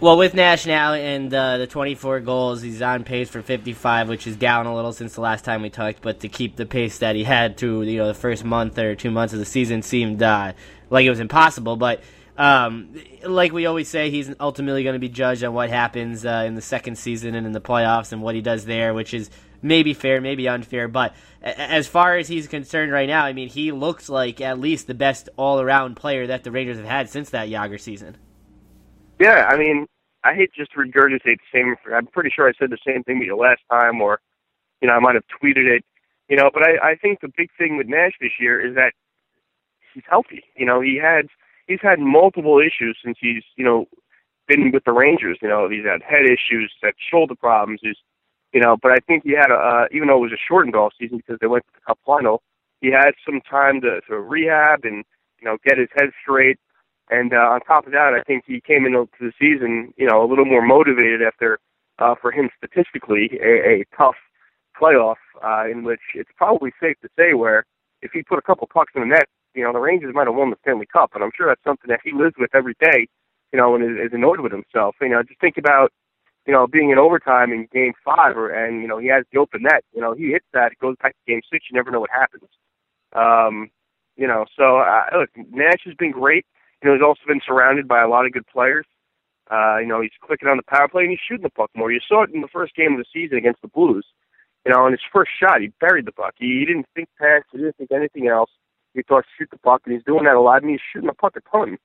Well, 0.00 0.18
with 0.18 0.34
Nash 0.34 0.66
now 0.66 0.92
and 0.92 1.32
uh, 1.32 1.56
the 1.58 1.66
24 1.66 2.20
goals, 2.20 2.60
he's 2.60 2.82
on 2.82 3.04
pace 3.04 3.30
for 3.30 3.40
55, 3.40 4.08
which 4.08 4.26
is 4.26 4.36
down 4.36 4.66
a 4.66 4.74
little 4.74 4.92
since 4.92 5.14
the 5.14 5.20
last 5.20 5.44
time 5.44 5.62
we 5.62 5.70
talked. 5.70 6.02
But 6.02 6.20
to 6.20 6.28
keep 6.28 6.56
the 6.56 6.66
pace 6.66 6.98
that 6.98 7.16
he 7.16 7.24
had 7.24 7.56
through 7.56 7.82
you 7.82 7.98
know 7.98 8.08
the 8.08 8.14
first 8.14 8.44
month 8.44 8.78
or 8.78 8.94
two 8.96 9.10
months 9.10 9.32
of 9.32 9.38
the 9.38 9.46
season 9.46 9.82
seemed 9.82 10.22
uh, 10.22 10.52
like 10.90 11.06
it 11.06 11.10
was 11.10 11.20
impossible. 11.20 11.76
But 11.76 12.02
um, 12.36 12.94
like 13.24 13.52
we 13.52 13.66
always 13.66 13.88
say, 13.88 14.10
he's 14.10 14.30
ultimately 14.40 14.82
going 14.82 14.94
to 14.94 15.00
be 15.00 15.08
judged 15.08 15.44
on 15.44 15.54
what 15.54 15.70
happens 15.70 16.26
uh, 16.26 16.44
in 16.46 16.54
the 16.54 16.62
second 16.62 16.96
season 16.96 17.34
and 17.34 17.46
in 17.46 17.52
the 17.52 17.60
playoffs 17.60 18.12
and 18.12 18.20
what 18.20 18.34
he 18.34 18.40
does 18.40 18.64
there, 18.64 18.92
which 18.92 19.14
is 19.14 19.30
maybe 19.64 19.94
fair, 19.94 20.20
maybe 20.20 20.46
unfair. 20.46 20.86
But 20.86 21.14
as 21.42 21.88
far 21.88 22.16
as 22.16 22.28
he's 22.28 22.46
concerned 22.46 22.92
right 22.92 23.08
now, 23.08 23.24
I 23.24 23.32
mean, 23.32 23.48
he 23.48 23.72
looks 23.72 24.08
like 24.08 24.40
at 24.40 24.60
least 24.60 24.86
the 24.86 24.94
best 24.94 25.28
all-around 25.36 25.96
player 25.96 26.26
that 26.28 26.44
the 26.44 26.52
Rangers 26.52 26.76
have 26.76 26.86
had 26.86 27.08
since 27.08 27.30
that 27.30 27.48
Jagr 27.48 27.80
season. 27.80 28.16
Yeah, 29.18 29.48
I 29.50 29.56
mean, 29.56 29.86
I 30.22 30.34
hate 30.34 30.50
just 30.54 30.74
regurgitate 30.74 31.38
the 31.38 31.50
same. 31.52 31.74
I'm 31.92 32.06
pretty 32.06 32.30
sure 32.34 32.48
I 32.48 32.52
said 32.58 32.70
the 32.70 32.78
same 32.86 33.02
thing 33.02 33.20
to 33.20 33.26
you 33.26 33.36
last 33.36 33.62
time, 33.70 34.00
or 34.00 34.20
you 34.80 34.88
know, 34.88 34.94
I 34.94 35.00
might 35.00 35.14
have 35.14 35.24
tweeted 35.42 35.66
it. 35.66 35.84
You 36.28 36.36
know, 36.36 36.50
but 36.52 36.62
I, 36.62 36.92
I 36.92 36.96
think 36.96 37.20
the 37.20 37.30
big 37.36 37.50
thing 37.58 37.76
with 37.76 37.86
Nash 37.86 38.12
this 38.20 38.32
year 38.40 38.66
is 38.66 38.74
that 38.76 38.92
he's 39.92 40.04
healthy. 40.08 40.44
You 40.56 40.66
know, 40.66 40.80
he 40.80 40.98
had 41.00 41.26
he's 41.66 41.80
had 41.82 42.00
multiple 42.00 42.58
issues 42.58 42.98
since 43.04 43.18
he's 43.20 43.44
you 43.56 43.64
know 43.64 43.86
been 44.48 44.72
with 44.72 44.84
the 44.84 44.92
Rangers. 44.92 45.38
You 45.40 45.48
know, 45.48 45.68
he's 45.68 45.84
had 45.84 46.02
head 46.02 46.24
issues, 46.24 46.72
had 46.82 46.94
shoulder 47.10 47.34
problems. 47.34 47.80
He's 47.82 47.96
you 48.54 48.60
know, 48.60 48.76
but 48.80 48.92
I 48.92 48.98
think 49.06 49.24
he 49.24 49.32
had 49.32 49.50
a 49.50 49.54
uh, 49.54 49.84
even 49.92 50.08
though 50.08 50.16
it 50.16 50.30
was 50.30 50.32
a 50.32 50.46
shortened 50.48 50.76
off 50.76 50.92
season 50.98 51.18
because 51.18 51.38
they 51.40 51.46
went 51.46 51.64
to 51.66 51.72
the 51.74 51.84
Cup 51.86 51.98
final, 52.06 52.42
he 52.80 52.90
had 52.90 53.12
some 53.26 53.40
time 53.42 53.80
to, 53.82 54.00
to 54.08 54.18
rehab 54.20 54.84
and 54.84 55.04
you 55.40 55.44
know 55.44 55.58
get 55.66 55.76
his 55.76 55.88
head 55.96 56.10
straight. 56.22 56.58
And 57.10 57.34
uh, 57.34 57.52
on 57.52 57.60
top 57.60 57.86
of 57.86 57.92
that, 57.92 58.14
I 58.14 58.22
think 58.22 58.44
he 58.46 58.60
came 58.60 58.86
into 58.86 59.08
the 59.20 59.32
season, 59.38 59.92
you 59.96 60.06
know, 60.08 60.24
a 60.24 60.28
little 60.28 60.46
more 60.46 60.64
motivated 60.64 61.20
after, 61.20 61.58
uh, 61.98 62.14
for 62.20 62.32
him 62.32 62.48
statistically, 62.56 63.38
a, 63.42 63.82
a 63.82 63.84
tough 63.94 64.14
playoff 64.80 65.20
uh, 65.44 65.70
in 65.70 65.84
which 65.84 66.00
it's 66.14 66.30
probably 66.36 66.72
safe 66.80 66.96
to 67.02 67.08
say 67.18 67.34
where 67.34 67.66
if 68.00 68.12
he 68.12 68.22
put 68.22 68.38
a 68.38 68.42
couple 68.42 68.66
pucks 68.72 68.92
in 68.94 69.02
the 69.02 69.06
net, 69.06 69.26
you 69.54 69.62
know, 69.62 69.72
the 69.72 69.80
Rangers 69.80 70.14
might 70.14 70.26
have 70.26 70.34
won 70.34 70.50
the 70.50 70.56
Stanley 70.62 70.86
Cup. 70.86 71.10
And 71.14 71.22
I'm 71.22 71.30
sure 71.36 71.46
that's 71.46 71.62
something 71.62 71.88
that 71.88 72.00
he 72.02 72.12
lives 72.12 72.34
with 72.38 72.54
every 72.54 72.74
day, 72.80 73.06
you 73.52 73.58
know, 73.58 73.74
and 73.74 73.84
is, 73.84 74.12
annoyed 74.12 74.40
with 74.40 74.52
himself. 74.52 74.96
You 75.00 75.10
know, 75.10 75.22
just 75.22 75.40
think 75.40 75.58
about, 75.58 75.92
you 76.46 76.52
know, 76.52 76.66
being 76.66 76.90
in 76.90 76.98
overtime 76.98 77.52
in 77.52 77.68
Game 77.72 77.92
Five, 78.04 78.36
or 78.36 78.50
and 78.50 78.82
you 78.82 78.88
know 78.88 78.98
he 78.98 79.08
has 79.08 79.24
the 79.32 79.38
open 79.38 79.62
net. 79.62 79.84
You 79.94 80.00
know, 80.00 80.12
he 80.12 80.32
hits 80.32 80.46
that, 80.52 80.72
it 80.72 80.78
goes 80.78 80.96
back 81.02 81.12
to 81.12 81.32
Game 81.32 81.40
Six. 81.50 81.66
You 81.70 81.76
never 81.76 81.90
know 81.90 82.00
what 82.00 82.10
happens. 82.10 82.50
Um, 83.14 83.70
you 84.16 84.26
know, 84.26 84.44
so 84.56 84.78
uh, 84.78 85.04
look, 85.18 85.30
Nash 85.50 85.82
has 85.84 85.94
been 85.94 86.12
great. 86.12 86.46
You 86.82 86.90
know, 86.90 86.96
he's 86.96 87.04
also 87.04 87.20
been 87.26 87.40
surrounded 87.46 87.88
by 87.88 88.02
a 88.02 88.08
lot 88.08 88.26
of 88.26 88.32
good 88.32 88.46
players. 88.46 88.86
Uh, 89.50 89.78
you 89.78 89.86
know, 89.86 90.00
he's 90.00 90.12
clicking 90.22 90.48
on 90.48 90.56
the 90.56 90.62
power 90.62 90.88
play 90.88 91.02
and 91.02 91.10
he's 91.10 91.20
shooting 91.26 91.42
the 91.42 91.50
puck 91.50 91.70
more. 91.74 91.92
You 91.92 92.00
saw 92.06 92.22
it 92.22 92.30
in 92.32 92.40
the 92.40 92.48
first 92.48 92.74
game 92.74 92.92
of 92.92 92.98
the 92.98 93.04
season 93.12 93.36
against 93.36 93.60
the 93.60 93.68
Blues. 93.68 94.06
You 94.64 94.72
know, 94.72 94.80
on 94.80 94.92
his 94.92 95.00
first 95.12 95.30
shot, 95.38 95.60
he 95.60 95.72
buried 95.80 96.06
the 96.06 96.12
puck. 96.12 96.34
He, 96.38 96.60
he 96.60 96.64
didn't 96.64 96.86
think 96.94 97.08
pass. 97.18 97.42
He 97.52 97.58
didn't 97.58 97.76
think 97.76 97.92
anything 97.92 98.28
else. 98.28 98.50
He 98.94 99.02
thought 99.02 99.24
shoot 99.36 99.48
the 99.50 99.58
puck, 99.58 99.82
and 99.84 99.94
he's 99.94 100.04
doing 100.04 100.24
that 100.24 100.36
a 100.36 100.40
lot. 100.40 100.62
And 100.62 100.70
he's 100.70 100.80
shooting 100.92 101.08
the 101.08 101.14
puck 101.14 101.34
a 101.36 101.40
ton. 101.50 101.76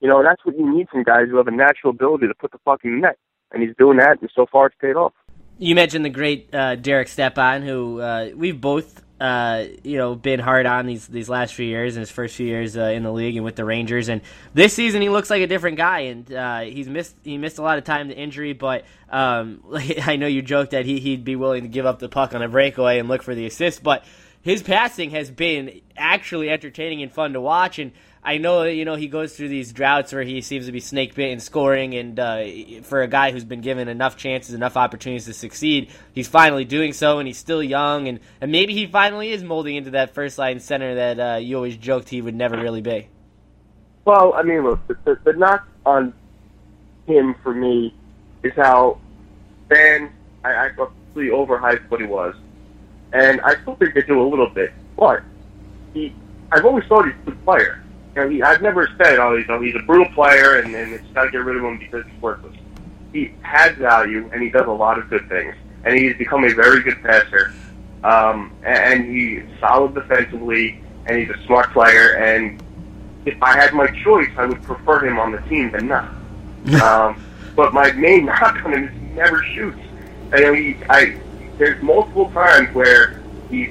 You 0.00 0.08
know, 0.08 0.22
that's 0.22 0.44
what 0.44 0.56
you 0.56 0.68
need 0.74 0.88
from 0.88 1.02
guys 1.02 1.26
who 1.30 1.36
have 1.36 1.48
a 1.48 1.52
natural 1.52 1.90
ability 1.90 2.28
to 2.28 2.34
put 2.34 2.52
the 2.52 2.58
puck 2.58 2.80
in 2.84 2.92
the 2.92 3.00
net. 3.00 3.18
And 3.52 3.62
he's 3.62 3.76
doing 3.76 3.98
that, 3.98 4.20
and 4.20 4.30
so 4.34 4.46
far 4.46 4.66
it's 4.66 4.76
paid 4.80 4.96
off. 4.96 5.12
You 5.58 5.74
mentioned 5.74 6.04
the 6.04 6.10
great 6.10 6.52
uh, 6.54 6.76
Derek 6.76 7.08
Stepan, 7.08 7.62
who 7.62 8.00
uh, 8.00 8.30
we've 8.34 8.60
both 8.60 9.02
uh, 9.22 9.66
you 9.84 9.98
know, 9.98 10.16
been 10.16 10.40
hard 10.40 10.66
on 10.66 10.84
these 10.84 11.06
these 11.06 11.28
last 11.28 11.54
few 11.54 11.64
years 11.64 11.94
and 11.94 12.00
his 12.00 12.10
first 12.10 12.34
few 12.34 12.46
years 12.46 12.76
uh, 12.76 12.82
in 12.86 13.04
the 13.04 13.12
league 13.12 13.36
and 13.36 13.44
with 13.44 13.54
the 13.54 13.64
Rangers. 13.64 14.08
And 14.08 14.20
this 14.52 14.74
season, 14.74 15.00
he 15.00 15.08
looks 15.08 15.30
like 15.30 15.42
a 15.42 15.46
different 15.46 15.76
guy. 15.76 16.00
And 16.00 16.32
uh, 16.32 16.60
he's 16.62 16.88
missed 16.88 17.14
he 17.22 17.38
missed 17.38 17.58
a 17.58 17.62
lot 17.62 17.78
of 17.78 17.84
time 17.84 18.08
to 18.08 18.16
injury, 18.16 18.52
but 18.52 18.84
um, 19.10 19.62
I 20.02 20.16
know 20.16 20.26
you 20.26 20.42
joked 20.42 20.72
that 20.72 20.86
he 20.86 20.98
he'd 20.98 21.22
be 21.22 21.36
willing 21.36 21.62
to 21.62 21.68
give 21.68 21.86
up 21.86 22.00
the 22.00 22.08
puck 22.08 22.34
on 22.34 22.42
a 22.42 22.48
breakaway 22.48 22.98
and 22.98 23.08
look 23.08 23.22
for 23.22 23.36
the 23.36 23.46
assist, 23.46 23.84
but 23.84 24.04
his 24.40 24.60
passing 24.60 25.10
has 25.10 25.30
been 25.30 25.82
actually 25.96 26.50
entertaining 26.50 27.00
and 27.00 27.12
fun 27.12 27.34
to 27.34 27.40
watch. 27.40 27.78
And 27.78 27.92
I 28.24 28.38
know 28.38 28.62
you 28.62 28.84
know 28.84 28.94
he 28.94 29.08
goes 29.08 29.36
through 29.36 29.48
these 29.48 29.72
droughts 29.72 30.12
where 30.12 30.22
he 30.22 30.42
seems 30.42 30.66
to 30.66 30.72
be 30.72 30.78
snake 30.78 31.14
bit 31.16 31.30
in 31.30 31.40
scoring, 31.40 31.94
and 31.94 32.20
uh, 32.20 32.44
for 32.82 33.02
a 33.02 33.08
guy 33.08 33.32
who's 33.32 33.44
been 33.44 33.62
given 33.62 33.88
enough 33.88 34.16
chances, 34.16 34.54
enough 34.54 34.76
opportunities 34.76 35.24
to 35.24 35.34
succeed, 35.34 35.90
he's 36.12 36.28
finally 36.28 36.64
doing 36.64 36.92
so, 36.92 37.18
and 37.18 37.26
he's 37.26 37.38
still 37.38 37.62
young, 37.62 38.06
and, 38.06 38.20
and 38.40 38.52
maybe 38.52 38.74
he 38.74 38.86
finally 38.86 39.30
is 39.32 39.42
molding 39.42 39.74
into 39.74 39.90
that 39.90 40.14
first 40.14 40.38
line 40.38 40.60
center 40.60 40.94
that 40.94 41.18
uh, 41.18 41.36
you 41.38 41.56
always 41.56 41.76
joked 41.76 42.08
he 42.10 42.22
would 42.22 42.36
never 42.36 42.56
really 42.56 42.80
be. 42.80 43.08
Well, 44.04 44.34
I 44.34 44.42
mean, 44.42 44.62
look, 44.62 44.86
the, 44.86 44.96
the, 45.04 45.18
the 45.24 45.32
knock 45.32 45.66
on 45.84 46.14
him 47.06 47.34
for 47.42 47.52
me 47.52 47.92
is 48.44 48.52
how 48.54 49.00
fans 49.68 50.12
I, 50.44 50.66
I 50.66 50.68
completely 50.68 51.32
overhyped 51.32 51.90
what 51.90 52.00
he 52.00 52.06
was, 52.06 52.36
and 53.12 53.40
I 53.40 53.60
still 53.62 53.74
think 53.74 53.94
they 53.94 54.02
do 54.02 54.22
a 54.22 54.28
little 54.28 54.48
bit, 54.48 54.72
but 54.96 55.24
he 55.92 56.14
I've 56.52 56.64
always 56.64 56.84
thought 56.84 57.06
he's 57.06 57.14
a 57.14 57.30
good 57.30 57.44
player 57.44 57.81
you 58.14 58.22
know, 58.22 58.28
he, 58.28 58.42
I've 58.42 58.62
never 58.62 58.88
said, 58.98 59.18
oh, 59.18 59.36
he's, 59.36 59.46
he's 59.46 59.74
a 59.74 59.84
brutal 59.84 60.12
player 60.12 60.58
and, 60.58 60.74
and 60.74 60.92
it's 60.92 61.06
got 61.08 61.24
to 61.24 61.30
get 61.30 61.38
rid 61.38 61.56
of 61.56 61.64
him 61.64 61.78
because 61.78 62.04
he's 62.04 62.22
worthless. 62.22 62.56
He 63.12 63.32
has 63.42 63.76
value 63.76 64.28
and 64.32 64.42
he 64.42 64.50
does 64.50 64.66
a 64.66 64.70
lot 64.72 64.98
of 64.98 65.08
good 65.08 65.28
things. 65.28 65.54
And 65.84 65.98
he's 65.98 66.16
become 66.16 66.44
a 66.44 66.54
very 66.54 66.82
good 66.82 67.02
passer. 67.02 67.52
Um, 68.04 68.52
and 68.64 69.04
he's 69.06 69.42
solid 69.60 69.94
defensively 69.94 70.80
and 71.06 71.18
he's 71.18 71.30
a 71.30 71.46
smart 71.46 71.72
player. 71.72 72.16
And 72.16 72.62
if 73.24 73.40
I 73.42 73.56
had 73.56 73.72
my 73.72 73.86
choice, 74.02 74.30
I 74.36 74.46
would 74.46 74.62
prefer 74.62 75.06
him 75.06 75.18
on 75.18 75.32
the 75.32 75.40
team 75.42 75.70
than 75.70 75.88
not. 75.88 76.12
um, 76.82 77.24
but 77.56 77.72
my 77.72 77.92
main 77.92 78.24
knock 78.26 78.64
on 78.64 78.74
him 78.74 78.84
is 78.84 78.92
he 78.92 79.06
never 79.14 79.42
shoots. 79.42 79.78
I 80.32 80.50
mean, 80.50 80.54
he, 80.54 80.84
I, 80.88 81.18
there's 81.58 81.82
multiple 81.82 82.30
times 82.30 82.74
where 82.74 83.22
he's 83.50 83.70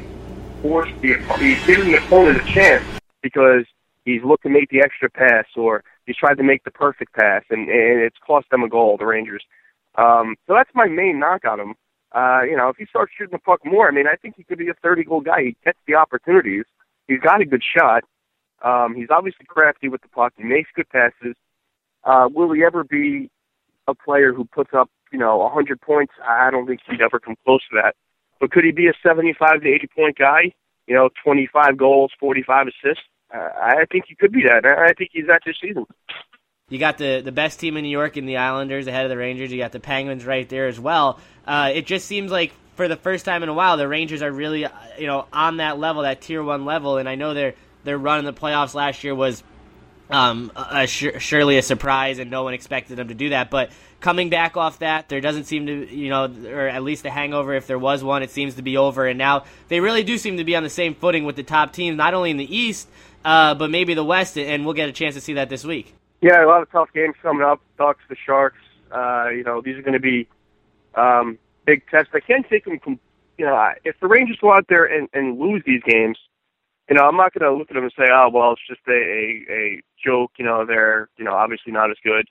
forced 0.62 1.00
the 1.01 1.15
he's 1.39 1.65
giving 1.65 1.91
the 1.91 1.98
opponent 1.98 2.39
a 2.41 2.53
chance 2.53 2.83
because 3.21 3.65
he's 4.05 4.22
looking 4.24 4.51
to 4.51 4.60
make 4.60 4.70
the 4.70 4.79
extra 4.79 5.10
pass 5.10 5.46
or 5.55 5.84
he's 6.05 6.15
tried 6.15 6.36
to 6.36 6.43
make 6.43 6.63
the 6.63 6.72
perfect 6.72 7.13
pass 7.13 7.43
and 7.50 7.70
and 7.70 8.01
it's 8.01 8.17
cost 8.25 8.50
them 8.50 8.63
a 8.63 8.70
goal, 8.70 8.98
the 8.98 9.05
Rangers. 9.05 9.43
Um, 9.96 10.36
so 10.48 10.53
that's 10.53 10.70
my 10.74 10.88
main 10.88 11.20
knock 11.20 11.43
on 11.46 11.60
him. 11.60 11.75
Uh, 12.13 12.41
you 12.50 12.58
know, 12.58 12.70
if 12.70 12.77
he 12.77 12.86
starts 12.86 13.12
shooting 13.17 13.31
the 13.31 13.39
puck 13.39 13.62
more, 13.65 13.88
I 13.88 13.91
mean, 13.91 14.08
I 14.08 14.15
think 14.15 14.36
he 14.36 14.43
could 14.43 14.58
be 14.58 14.70
a 14.70 14.74
30 14.81 15.05
goal 15.05 15.22
guy. 15.22 15.43
He 15.43 15.58
gets 15.63 15.79
the 15.88 15.96
opportunities. 15.96 16.65
He's 17.08 17.20
got 17.20 17.41
a 17.41 17.46
good 17.46 17.63
shot. 17.63 18.03
Um, 18.63 18.96
he's 18.96 19.10
obviously 19.10 19.46
crafty 19.48 19.88
with 19.88 20.01
the 20.01 20.10
puck. 20.10 20.34
He 20.38 20.43
makes 20.43 20.70
good 20.75 20.89
passes. 20.89 21.36
Uh, 22.03 22.27
will 22.34 22.51
he 22.51 22.63
ever 22.63 22.84
be 22.84 23.29
a 23.88 23.96
player 23.96 24.34
who 24.34 24.46
puts 24.46 24.72
up, 24.74 24.89
you 25.12 25.20
know, 25.20 25.38
100 25.38 25.79
points? 25.81 26.13
I 26.25 26.51
don't 26.51 26.67
think 26.67 26.81
he'd 26.89 27.01
ever 27.01 27.20
come 27.20 27.36
close 27.46 27.62
to 27.72 27.81
that. 27.81 27.96
But 28.39 28.51
could 28.51 28.63
he 28.63 28.72
be 28.72 28.88
a 28.88 28.93
75 29.03 29.62
to 29.62 29.67
80 29.67 29.88
point 29.96 30.17
guy? 30.17 30.53
You 30.88 30.96
know, 30.96 31.10
25 31.24 31.77
goals, 31.77 32.12
45 32.20 32.67
assists. 32.67 33.03
I 33.33 33.85
think 33.91 34.05
he 34.07 34.15
could 34.15 34.31
be 34.31 34.43
that. 34.43 34.65
I 34.65 34.93
think 34.93 35.11
he's 35.13 35.27
that 35.27 35.41
this 35.45 35.55
season. 35.61 35.85
You 36.69 36.79
got 36.79 36.97
the 36.97 37.21
the 37.23 37.31
best 37.31 37.59
team 37.59 37.75
in 37.77 37.83
New 37.83 37.89
York 37.89 38.17
in 38.17 38.25
the 38.25 38.38
Islanders 38.38 38.88
ahead 38.88 39.05
of 39.05 39.09
the 39.09 39.17
Rangers. 39.17 39.51
You 39.51 39.57
got 39.57 39.71
the 39.71 39.79
Penguins 39.79 40.25
right 40.25 40.47
there 40.47 40.67
as 40.67 40.79
well. 40.79 41.19
Uh, 41.45 41.71
it 41.73 41.85
just 41.85 42.05
seems 42.05 42.31
like 42.31 42.53
for 42.75 42.88
the 42.88 42.95
first 42.95 43.25
time 43.25 43.43
in 43.43 43.50
a 43.50 43.53
while, 43.53 43.77
the 43.77 43.88
Rangers 43.88 44.21
are 44.21 44.31
really, 44.31 44.65
you 44.97 45.07
know, 45.07 45.27
on 45.33 45.57
that 45.57 45.79
level, 45.79 46.03
that 46.03 46.21
tier 46.21 46.41
one 46.41 46.65
level. 46.65 46.97
And 46.97 47.09
I 47.09 47.15
know 47.15 47.33
their 47.33 47.55
their 47.83 47.97
run 47.97 48.19
in 48.19 48.25
the 48.25 48.33
playoffs 48.33 48.73
last 48.73 49.03
year 49.03 49.13
was 49.13 49.43
um, 50.09 50.51
a, 50.55 50.83
a, 50.83 50.88
surely 50.88 51.57
a 51.57 51.61
surprise, 51.61 52.19
and 52.19 52.29
no 52.29 52.43
one 52.43 52.53
expected 52.53 52.97
them 52.97 53.07
to 53.07 53.13
do 53.13 53.29
that. 53.29 53.50
But 53.50 53.71
coming 54.01 54.29
back 54.29 54.57
off 54.57 54.79
that, 54.79 55.09
there 55.09 55.21
doesn't 55.21 55.45
seem 55.45 55.65
to, 55.67 55.95
you 55.95 56.09
know, 56.09 56.33
or 56.47 56.67
at 56.67 56.83
least 56.83 57.03
the 57.03 57.09
hangover, 57.09 57.53
if 57.53 57.67
there 57.67 57.79
was 57.79 58.03
one, 58.03 58.21
it 58.21 58.31
seems 58.31 58.55
to 58.55 58.61
be 58.61 58.77
over. 58.77 59.07
And 59.07 59.17
now 59.17 59.45
they 59.69 59.79
really 59.79 60.03
do 60.03 60.17
seem 60.17 60.38
to 60.38 60.43
be 60.43 60.55
on 60.55 60.63
the 60.63 60.69
same 60.69 60.95
footing 60.95 61.23
with 61.23 61.35
the 61.35 61.43
top 61.43 61.73
teams, 61.73 61.97
not 61.97 62.13
only 62.13 62.29
in 62.29 62.38
the 62.38 62.55
East, 62.55 62.89
uh, 63.24 63.56
but 63.56 63.70
maybe 63.70 63.94
the 63.94 64.04
West, 64.04 64.38
and 64.38 64.66
we'll 64.66 64.74
get 64.74 64.90
a 64.90 64.92
chance 64.92 65.16
to 65.16 65.22
see 65.22 65.34
that 65.34 65.50
this 65.50 65.63
week. 65.63 65.94
Yeah, 66.22 66.44
a 66.44 66.48
lot 66.48 66.62
of 66.62 66.72
tough 66.72 66.90
games 66.94 67.16
coming 67.22 67.44
up. 67.44 67.62
Ducks, 67.78 68.04
the 68.10 68.16
Sharks. 68.25 68.58
Uh, 68.92 69.30
you 69.30 69.44
know, 69.44 69.62
these 69.62 69.78
are 69.78 69.82
going 69.82 69.94
to 69.94 70.00
be 70.00 70.28
um, 70.96 71.40
big 71.66 71.84
tests. 71.90 72.12
I 72.13 72.20
can't 72.20 72.48
take 72.50 72.66
them. 72.66 72.80
You 73.38 73.46
know, 73.46 73.74
if 73.84 74.00
the 74.00 74.08
Rangers 74.08 74.38
go 74.40 74.54
out 74.54 74.66
there 74.70 74.86
and, 74.86 75.08
and 75.13 75.40
lose 75.40 75.63
these 75.66 75.82
games, 75.84 76.18
you 76.90 76.96
know, 76.96 77.08
I'm 77.08 77.16
not 77.16 77.34
going 77.34 77.50
to 77.50 77.58
look 77.58 77.72
at 77.72 77.75
them 77.75 77.84
and 77.84 77.94
say, 77.98 78.06
oh, 78.12 78.30
well, 78.32 78.51
it's 78.51 78.62
just 78.68 78.82
a, 78.88 78.92
a, 78.92 79.46
a 79.50 79.82
joke. 80.04 80.32
You 80.38 80.46
know, 80.46 80.66
they're, 80.66 81.10
you 81.18 81.24
know, 81.24 81.34
obviously 81.34 81.72
not 81.72 81.90
as 81.90 81.98
good. 82.04 82.28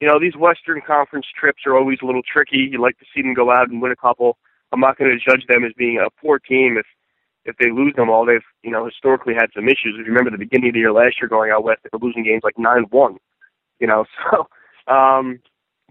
You 0.00 0.08
know, 0.08 0.18
these 0.18 0.36
Western 0.36 0.80
Conference 0.80 1.26
trips 1.38 1.62
are 1.66 1.76
always 1.76 1.98
a 2.02 2.06
little 2.06 2.22
tricky. 2.22 2.68
You 2.70 2.80
like 2.80 2.98
to 2.98 3.04
see 3.14 3.22
them 3.22 3.34
go 3.34 3.50
out 3.50 3.68
and 3.68 3.80
win 3.80 3.92
a 3.92 3.96
couple. 3.96 4.36
I'm 4.72 4.80
not 4.80 4.98
going 4.98 5.10
to 5.10 5.30
judge 5.30 5.46
them 5.46 5.64
as 5.64 5.72
being 5.76 5.98
a 5.98 6.10
poor 6.20 6.38
team 6.38 6.76
if 6.76 6.86
if 7.44 7.56
they 7.58 7.70
lose 7.70 7.94
them 7.96 8.10
all. 8.10 8.26
They've, 8.26 8.44
you 8.62 8.70
know, 8.70 8.84
historically 8.84 9.34
had 9.34 9.50
some 9.54 9.68
issues. 9.68 9.96
If 9.98 10.06
you 10.06 10.12
remember 10.12 10.30
the 10.30 10.38
beginning 10.38 10.70
of 10.70 10.74
the 10.74 10.80
year 10.80 10.92
last 10.92 11.16
year 11.20 11.28
going 11.28 11.50
out 11.50 11.64
west, 11.64 11.80
they 11.82 11.90
were 11.92 12.04
losing 12.04 12.24
games 12.24 12.42
like 12.44 12.58
nine 12.58 12.84
one. 12.90 13.16
You 13.78 13.86
know, 13.86 14.04
so 14.30 14.46
um 14.92 15.40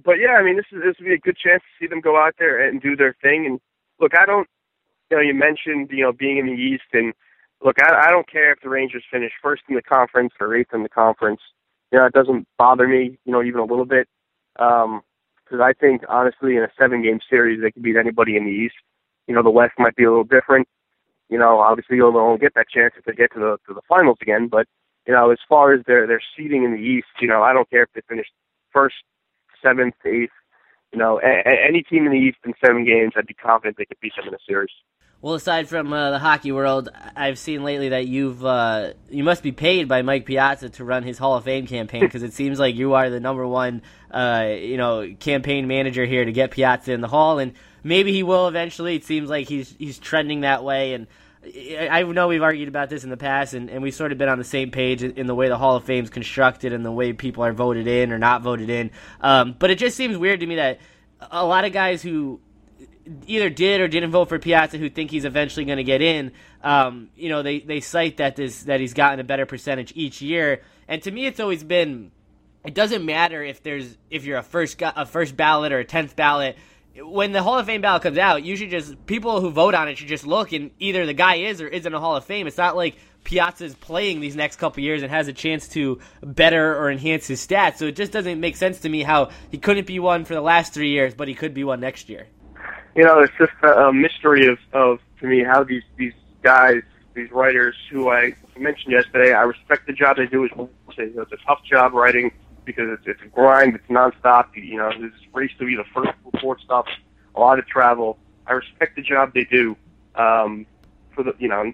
but 0.03 0.15
yeah, 0.19 0.35
I 0.39 0.43
mean, 0.43 0.55
this 0.55 0.65
is 0.71 0.81
this 0.81 0.95
would 0.99 1.05
be 1.05 1.13
a 1.13 1.19
good 1.19 1.37
chance 1.37 1.61
to 1.61 1.71
see 1.79 1.87
them 1.87 2.01
go 2.01 2.17
out 2.17 2.35
there 2.39 2.65
and 2.65 2.81
do 2.81 2.95
their 2.95 3.15
thing. 3.21 3.45
And 3.45 3.59
look, 3.99 4.13
I 4.17 4.25
don't, 4.25 4.47
you 5.09 5.17
know, 5.17 5.23
you 5.23 5.33
mentioned 5.33 5.89
you 5.91 6.03
know 6.03 6.13
being 6.13 6.37
in 6.37 6.45
the 6.45 6.53
East, 6.53 6.89
and 6.93 7.13
look, 7.63 7.77
I, 7.81 8.07
I 8.07 8.11
don't 8.11 8.29
care 8.29 8.51
if 8.51 8.59
the 8.61 8.69
Rangers 8.69 9.03
finish 9.11 9.31
first 9.41 9.63
in 9.67 9.75
the 9.75 9.81
conference 9.81 10.33
or 10.39 10.55
eighth 10.55 10.73
in 10.73 10.83
the 10.83 10.89
conference. 10.89 11.41
You 11.91 11.99
know, 11.99 12.05
it 12.05 12.13
doesn't 12.13 12.47
bother 12.57 12.87
me, 12.87 13.17
you 13.25 13.31
know, 13.31 13.41
even 13.41 13.59
a 13.59 13.65
little 13.65 13.85
bit, 13.85 14.07
because 14.53 14.85
um, 14.85 15.61
I 15.61 15.73
think 15.73 16.03
honestly, 16.07 16.55
in 16.55 16.63
a 16.63 16.69
seven-game 16.79 17.19
series, 17.27 17.61
they 17.61 17.71
could 17.71 17.81
beat 17.81 17.97
anybody 17.97 18.37
in 18.37 18.45
the 18.45 18.51
East. 18.51 18.75
You 19.27 19.33
know, 19.33 19.41
the 19.41 19.49
West 19.49 19.73
might 19.79 19.95
be 19.95 20.03
a 20.03 20.09
little 20.09 20.23
different. 20.23 20.67
You 21.29 21.37
know, 21.37 21.59
obviously 21.59 21.97
you'll 21.97 22.17
only 22.17 22.39
get 22.39 22.55
that 22.55 22.69
chance 22.69 22.93
if 22.97 23.05
they 23.05 23.13
get 23.13 23.33
to 23.33 23.39
the 23.39 23.57
to 23.67 23.73
the 23.73 23.81
finals 23.87 24.17
again. 24.21 24.47
But 24.47 24.67
you 25.07 25.13
know, 25.13 25.31
as 25.31 25.39
far 25.47 25.73
as 25.73 25.81
their 25.85 26.07
their 26.07 26.21
seeding 26.35 26.63
in 26.63 26.71
the 26.71 26.79
East, 26.81 27.07
you 27.21 27.27
know, 27.27 27.43
I 27.43 27.53
don't 27.53 27.69
care 27.69 27.83
if 27.83 27.89
they 27.93 28.01
finish 28.07 28.27
first, 28.71 28.95
seventh, 29.61 29.95
eighth. 30.05 30.31
You 30.91 30.97
know, 30.99 31.19
a- 31.21 31.65
any 31.67 31.83
team 31.83 32.05
in 32.07 32.11
the 32.11 32.17
East 32.17 32.39
in 32.45 32.53
seven 32.65 32.83
games, 32.83 33.13
I'd 33.15 33.27
be 33.27 33.35
confident 33.35 33.77
they 33.77 33.85
could 33.85 33.99
beat 34.01 34.13
them 34.15 34.27
in 34.27 34.33
a 34.33 34.39
series. 34.47 34.71
Well, 35.21 35.33
aside 35.33 35.67
from 35.67 35.91
uh, 35.91 36.11
the 36.11 36.19
hockey 36.19 36.53
world, 36.53 36.87
I've 37.13 37.37
seen 37.37 37.63
lately 37.63 37.89
that 37.89 38.07
you've 38.07 38.45
uh, 38.45 38.93
you 39.09 39.25
must 39.25 39.43
be 39.43 39.51
paid 39.51 39.89
by 39.89 40.01
Mike 40.01 40.25
Piazza 40.25 40.69
to 40.69 40.85
run 40.85 41.03
his 41.03 41.17
Hall 41.17 41.35
of 41.35 41.43
Fame 41.43 41.67
campaign 41.67 41.99
because 42.05 42.23
it 42.23 42.31
seems 42.31 42.57
like 42.57 42.75
you 42.75 42.93
are 42.93 43.09
the 43.09 43.19
number 43.19 43.45
one 43.45 43.81
uh, 44.11 44.47
you 44.57 44.77
know 44.77 45.13
campaign 45.19 45.67
manager 45.67 46.05
here 46.05 46.23
to 46.23 46.31
get 46.31 46.51
Piazza 46.51 46.93
in 46.93 47.01
the 47.01 47.09
Hall, 47.09 47.37
and 47.37 47.51
maybe 47.83 48.13
he 48.13 48.23
will 48.23 48.47
eventually. 48.47 48.95
It 48.95 49.03
seems 49.03 49.29
like 49.29 49.49
he's 49.49 49.75
he's 49.77 49.99
trending 49.99 50.41
that 50.41 50.63
way, 50.63 50.93
and 50.93 51.05
I 51.43 52.03
know 52.03 52.29
we've 52.29 52.41
argued 52.41 52.69
about 52.69 52.89
this 52.89 53.03
in 53.03 53.09
the 53.09 53.17
past, 53.17 53.53
and, 53.53 53.69
and 53.69 53.83
we've 53.83 53.93
sort 53.93 54.13
of 54.13 54.17
been 54.17 54.29
on 54.29 54.37
the 54.37 54.45
same 54.45 54.71
page 54.71 55.03
in 55.03 55.27
the 55.27 55.35
way 55.35 55.49
the 55.49 55.57
Hall 55.57 55.75
of 55.75 55.83
Fame 55.83 56.05
is 56.05 56.09
constructed 56.09 56.71
and 56.71 56.85
the 56.85 56.91
way 56.93 57.11
people 57.11 57.43
are 57.43 57.51
voted 57.51 57.87
in 57.87 58.13
or 58.13 58.19
not 58.19 58.41
voted 58.41 58.69
in. 58.69 58.91
Um, 59.19 59.53
but 59.59 59.69
it 59.69 59.79
just 59.79 59.97
seems 59.97 60.17
weird 60.17 60.39
to 60.39 60.45
me 60.45 60.55
that 60.55 60.79
a 61.31 61.45
lot 61.45 61.65
of 61.65 61.73
guys 61.73 62.01
who 62.01 62.39
either 63.27 63.49
did 63.49 63.81
or 63.81 63.87
didn't 63.87 64.11
vote 64.11 64.29
for 64.29 64.39
Piazza 64.39 64.77
who 64.77 64.89
think 64.89 65.11
he's 65.11 65.25
eventually 65.25 65.65
going 65.65 65.77
to 65.77 65.83
get 65.83 66.01
in. 66.01 66.31
Um, 66.63 67.09
you 67.15 67.29
know, 67.29 67.41
they, 67.41 67.59
they 67.59 67.79
cite 67.79 68.17
that 68.17 68.35
this 68.35 68.63
that 68.63 68.79
he's 68.79 68.93
gotten 68.93 69.19
a 69.19 69.23
better 69.23 69.45
percentage 69.45 69.93
each 69.95 70.21
year, 70.21 70.61
and 70.87 71.01
to 71.03 71.11
me, 71.11 71.25
it's 71.25 71.39
always 71.39 71.63
been. 71.63 72.11
It 72.65 72.73
doesn't 72.73 73.05
matter 73.05 73.41
if 73.41 73.63
there's 73.63 73.97
if 74.09 74.25
you're 74.25 74.37
a 74.37 74.43
first 74.43 74.81
a 74.81 75.05
first 75.05 75.37
ballot 75.37 75.71
or 75.71 75.79
a 75.79 75.85
tenth 75.85 76.15
ballot. 76.15 76.57
When 77.01 77.31
the 77.31 77.41
Hall 77.41 77.57
of 77.57 77.65
Fame 77.65 77.79
ballot 77.79 78.01
comes 78.01 78.17
out, 78.17 78.43
you 78.43 78.57
should 78.57 78.69
just 78.69 79.05
people 79.05 79.39
who 79.39 79.51
vote 79.51 79.73
on 79.73 79.87
it 79.87 79.97
should 79.97 80.09
just 80.09 80.27
look 80.27 80.51
and 80.51 80.71
either 80.79 81.05
the 81.05 81.13
guy 81.13 81.35
is 81.35 81.61
or 81.61 81.67
isn't 81.67 81.93
a 81.93 81.99
Hall 81.99 82.17
of 82.17 82.25
Fame. 82.25 82.45
It's 82.45 82.57
not 82.57 82.75
like 82.75 82.97
Piazza 83.23 83.63
is 83.63 83.75
playing 83.75 84.19
these 84.19 84.35
next 84.35 84.57
couple 84.57 84.83
years 84.83 85.01
and 85.01 85.09
has 85.09 85.29
a 85.29 85.33
chance 85.33 85.69
to 85.69 85.99
better 86.21 86.77
or 86.77 86.91
enhance 86.91 87.27
his 87.27 87.45
stats. 87.45 87.77
So 87.77 87.85
it 87.85 87.95
just 87.95 88.11
doesn't 88.11 88.41
make 88.41 88.57
sense 88.57 88.81
to 88.81 88.89
me 88.89 89.03
how 89.03 89.29
he 89.49 89.57
couldn't 89.57 89.87
be 89.87 89.99
one 89.99 90.25
for 90.25 90.33
the 90.33 90.41
last 90.41 90.73
three 90.73 90.89
years, 90.89 91.13
but 91.13 91.29
he 91.29 91.35
could 91.35 91.53
be 91.53 91.63
one 91.63 91.79
next 91.79 92.09
year 92.09 92.27
you 92.99 93.05
know, 93.05 93.19
it's 93.19 93.33
just 93.37 93.53
a, 93.63 93.87
a 93.87 93.93
mystery 93.93 94.45
of, 94.47 94.57
of 94.73 94.99
to 95.21 95.25
me 95.25 95.41
how 95.41 95.63
these 95.63 95.83
these 95.95 96.11
guys, 96.43 96.81
these 97.13 97.31
writers 97.31 97.73
who 97.89 98.09
I 98.09 98.35
mentioned 98.57 98.91
yesterday, 98.91 99.31
I 99.31 99.43
respect 99.43 99.87
the 99.87 99.93
job 99.93 100.17
they 100.17 100.25
do. 100.25 100.43
It's, 100.43 100.53
it's 100.97 101.31
a 101.31 101.37
tough 101.47 101.63
job 101.63 101.93
writing 101.93 102.29
because 102.65 102.89
it's, 102.89 103.03
it's 103.07 103.21
a 103.21 103.27
grind. 103.27 103.73
It's 103.75 103.87
nonstop. 103.87 104.47
You 104.53 104.75
know, 104.75 104.91
this 104.99 105.13
race 105.33 105.51
to 105.59 105.65
be 105.65 105.77
the 105.77 105.85
first 105.93 106.11
report 106.25 106.59
stuff, 106.59 106.87
a 107.35 107.39
lot 107.39 107.57
of 107.57 107.65
travel. 107.67 108.19
I 108.45 108.51
respect 108.51 108.97
the 108.97 109.01
job 109.01 109.33
they 109.33 109.45
do. 109.45 109.77
Um, 110.15 110.65
for 111.15 111.23
the 111.23 111.33
you 111.39 111.47
know, 111.47 111.71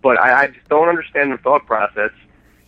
but 0.00 0.20
I, 0.20 0.42
I 0.42 0.46
just 0.46 0.68
don't 0.68 0.88
understand 0.88 1.32
the 1.32 1.38
thought 1.38 1.66
process. 1.66 2.12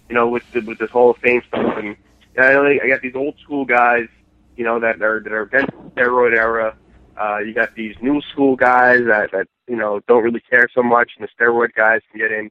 You 0.08 0.16
know, 0.16 0.26
with 0.28 0.42
the, 0.50 0.60
with 0.62 0.80
this 0.80 0.90
Hall 0.90 1.10
of 1.10 1.18
Fame 1.18 1.40
stuff, 1.46 1.78
and 1.78 1.96
you 2.34 2.42
know, 2.42 2.66
I 2.66 2.88
got 2.88 3.00
these 3.00 3.14
old 3.14 3.38
school 3.44 3.64
guys, 3.64 4.08
you 4.56 4.64
know, 4.64 4.80
that 4.80 5.00
are 5.00 5.20
that 5.20 5.32
are 5.32 5.42
against 5.42 5.70
steroid 5.94 6.36
era 6.36 6.76
uh, 7.20 7.38
you 7.38 7.54
got 7.54 7.74
these 7.74 7.94
new 8.00 8.20
school 8.32 8.56
guys 8.56 9.00
that, 9.06 9.30
that, 9.32 9.46
you 9.68 9.76
know, 9.76 10.00
don't 10.08 10.22
really 10.22 10.42
care 10.48 10.68
so 10.74 10.82
much, 10.82 11.12
and 11.18 11.26
the 11.26 11.44
steroid 11.44 11.74
guys 11.74 12.00
can 12.10 12.20
get 12.20 12.32
in. 12.32 12.50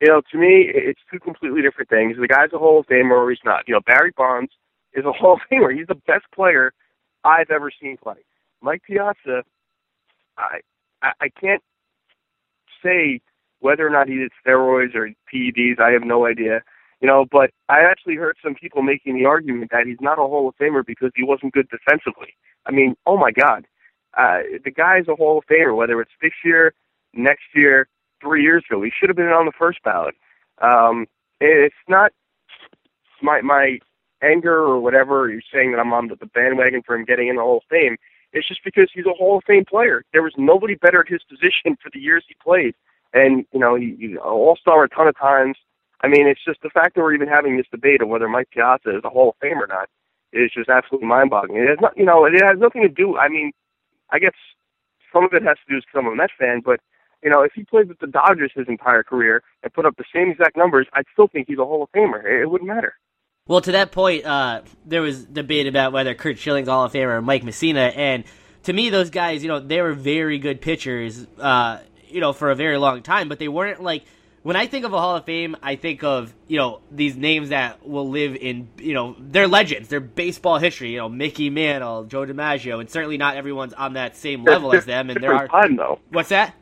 You 0.00 0.08
know, 0.08 0.22
to 0.32 0.38
me, 0.38 0.70
it's 0.74 1.00
two 1.10 1.18
completely 1.18 1.62
different 1.62 1.88
things. 1.88 2.16
The 2.18 2.28
guy's 2.28 2.52
a 2.52 2.58
Hall 2.58 2.80
of 2.80 2.86
Famer 2.86 3.12
or 3.12 3.30
he's 3.30 3.38
not. 3.44 3.64
You 3.66 3.74
know, 3.74 3.80
Barry 3.86 4.12
Bonds 4.16 4.52
is 4.92 5.04
a 5.04 5.12
Hall 5.12 5.34
of 5.34 5.40
Famer. 5.50 5.74
He's 5.74 5.86
the 5.86 5.94
best 5.94 6.24
player 6.34 6.72
I've 7.24 7.50
ever 7.50 7.70
seen 7.80 7.96
play. 7.96 8.16
Mike 8.60 8.82
Piazza, 8.86 9.44
I, 10.36 10.60
I, 11.02 11.12
I 11.20 11.28
can't 11.40 11.62
say 12.82 13.20
whether 13.60 13.86
or 13.86 13.90
not 13.90 14.08
he 14.08 14.16
did 14.16 14.32
steroids 14.46 14.94
or 14.94 15.10
PEDs. 15.32 15.80
I 15.80 15.92
have 15.92 16.02
no 16.02 16.26
idea. 16.26 16.62
You 17.00 17.08
know, 17.08 17.24
but 17.30 17.50
I 17.68 17.80
actually 17.80 18.16
heard 18.16 18.36
some 18.42 18.54
people 18.54 18.82
making 18.82 19.16
the 19.16 19.26
argument 19.26 19.70
that 19.70 19.86
he's 19.86 20.00
not 20.00 20.18
a 20.18 20.22
Hall 20.22 20.48
of 20.48 20.56
Famer 20.56 20.84
because 20.84 21.10
he 21.14 21.22
wasn't 21.22 21.52
good 21.52 21.68
defensively. 21.68 22.34
I 22.66 22.72
mean, 22.72 22.94
oh 23.06 23.16
my 23.16 23.30
God 23.30 23.66
uh, 24.16 24.40
the 24.64 24.70
guy's 24.70 25.08
a 25.08 25.14
Hall 25.14 25.38
of 25.38 25.44
Famer, 25.46 25.76
whether 25.76 26.00
it's 26.00 26.12
this 26.22 26.32
year, 26.44 26.74
next 27.12 27.44
year, 27.54 27.88
three 28.20 28.42
years 28.42 28.64
ago. 28.68 28.82
He 28.82 28.90
should 28.90 29.08
have 29.08 29.16
been 29.16 29.26
on 29.26 29.46
the 29.46 29.52
first 29.58 29.82
ballot. 29.82 30.14
Um, 30.60 31.06
it's 31.40 31.74
not 31.88 32.12
my 33.22 33.40
my 33.40 33.78
anger 34.22 34.56
or 34.56 34.80
whatever 34.80 35.28
you're 35.28 35.42
saying 35.52 35.72
that 35.72 35.78
I'm 35.78 35.92
on 35.92 36.08
the, 36.08 36.16
bandwagon 36.26 36.82
for 36.82 36.96
him 36.96 37.04
getting 37.04 37.28
in 37.28 37.36
the 37.36 37.42
Hall 37.42 37.58
of 37.58 37.62
Fame. 37.68 37.96
It's 38.32 38.48
just 38.48 38.64
because 38.64 38.90
he's 38.92 39.06
a 39.06 39.12
Hall 39.12 39.38
of 39.38 39.44
Fame 39.44 39.64
player. 39.64 40.04
There 40.12 40.22
was 40.22 40.32
nobody 40.36 40.74
better 40.74 41.00
at 41.00 41.08
his 41.08 41.22
position 41.28 41.76
for 41.82 41.90
the 41.92 42.00
years 42.00 42.24
he 42.26 42.34
played, 42.42 42.74
and 43.12 43.44
you 43.52 43.60
know 43.60 43.74
he, 43.74 43.96
he 43.98 44.16
All 44.16 44.56
Star 44.60 44.84
a 44.84 44.88
ton 44.88 45.08
of 45.08 45.18
times. 45.18 45.56
I 46.00 46.08
mean, 46.08 46.26
it's 46.26 46.44
just 46.44 46.60
the 46.62 46.70
fact 46.70 46.94
that 46.94 47.02
we're 47.02 47.14
even 47.14 47.28
having 47.28 47.56
this 47.56 47.66
debate 47.70 48.02
of 48.02 48.08
whether 48.08 48.28
Mike 48.28 48.50
Piazza 48.50 48.98
is 48.98 49.04
a 49.04 49.08
Hall 49.08 49.30
of 49.30 49.36
Fame 49.40 49.62
or 49.62 49.66
not 49.66 49.88
is 50.34 50.50
just 50.52 50.68
absolutely 50.68 51.08
mind-boggling. 51.08 51.62
It 51.62 51.68
has 51.68 51.78
not, 51.80 51.96
you 51.96 52.04
know, 52.04 52.26
it 52.26 52.34
has 52.42 52.58
nothing 52.58 52.82
to 52.82 52.88
do. 52.88 53.16
I 53.16 53.28
mean, 53.28 53.52
I 54.10 54.18
guess 54.18 54.34
some 55.12 55.24
of 55.24 55.32
it 55.32 55.42
has 55.42 55.56
to 55.56 55.68
do 55.68 55.74
with 55.76 55.84
because 55.84 56.06
I'm 56.06 56.12
a 56.12 56.14
Mets 56.14 56.32
fan, 56.38 56.62
but 56.64 56.80
you 57.22 57.30
know, 57.30 57.42
if 57.42 57.52
he 57.54 57.64
played 57.64 57.88
with 57.88 57.98
the 58.00 58.06
Dodgers 58.06 58.52
his 58.54 58.66
entire 58.68 59.02
career 59.02 59.42
and 59.62 59.72
put 59.72 59.86
up 59.86 59.96
the 59.96 60.04
same 60.14 60.30
exact 60.30 60.56
numbers, 60.56 60.86
I'd 60.92 61.06
still 61.12 61.26
think 61.26 61.46
he's 61.48 61.58
a 61.58 61.64
Hall 61.64 61.82
of 61.82 61.90
Famer. 61.92 62.22
It, 62.22 62.46
wouldn't 62.46 62.68
matter. 62.68 62.94
Well, 63.46 63.62
to 63.62 63.72
that 63.72 63.92
point, 63.92 64.26
uh, 64.26 64.62
there 64.84 65.00
was 65.00 65.24
debate 65.24 65.66
about 65.66 65.92
whether 65.92 66.14
Curt 66.14 66.38
Schilling's 66.38 66.68
Hall 66.68 66.84
of 66.84 66.92
Famer 66.92 67.16
or 67.16 67.22
Mike 67.22 67.42
Mussina, 67.42 67.96
and 67.96 68.24
to 68.64 68.72
me, 68.72 68.90
those 68.90 69.10
guys, 69.10 69.42
you 69.42 69.48
know, 69.48 69.60
they 69.60 69.80
were 69.80 69.92
very 69.92 70.38
good 70.38 70.60
pitchers. 70.60 71.26
Uh, 71.38 71.80
you 72.14 72.20
know, 72.20 72.32
for 72.32 72.50
a 72.50 72.54
very 72.54 72.78
long 72.78 73.02
time, 73.02 73.28
but 73.28 73.40
they 73.40 73.48
weren't 73.48 73.82
like 73.82 74.04
when 74.44 74.56
I 74.56 74.66
think 74.66 74.84
of 74.84 74.92
a 74.92 75.00
Hall 75.00 75.16
of 75.16 75.24
Fame, 75.24 75.56
I 75.62 75.74
think 75.76 76.04
of 76.04 76.34
you 76.46 76.58
know 76.58 76.82
these 76.92 77.16
names 77.16 77.48
that 77.48 77.88
will 77.88 78.10
live 78.10 78.36
in 78.36 78.68
you 78.78 78.92
know 78.92 79.16
they're 79.18 79.48
legends, 79.48 79.88
they're 79.88 80.00
baseball 80.00 80.58
history. 80.58 80.92
You 80.92 80.98
know 80.98 81.08
Mickey 81.08 81.50
Mantle, 81.50 82.04
Joe 82.04 82.26
DiMaggio, 82.26 82.78
and 82.78 82.88
certainly 82.88 83.16
not 83.16 83.36
everyone's 83.36 83.72
on 83.72 83.94
that 83.94 84.16
same 84.16 84.44
level 84.44 84.74
as 84.74 84.84
them. 84.84 85.08
And 85.10 85.20
there 85.20 85.32
are 85.32 85.46
different 85.46 85.50
time 85.50 85.76
though. 85.76 85.98
What's 86.10 86.28
that? 86.28 86.54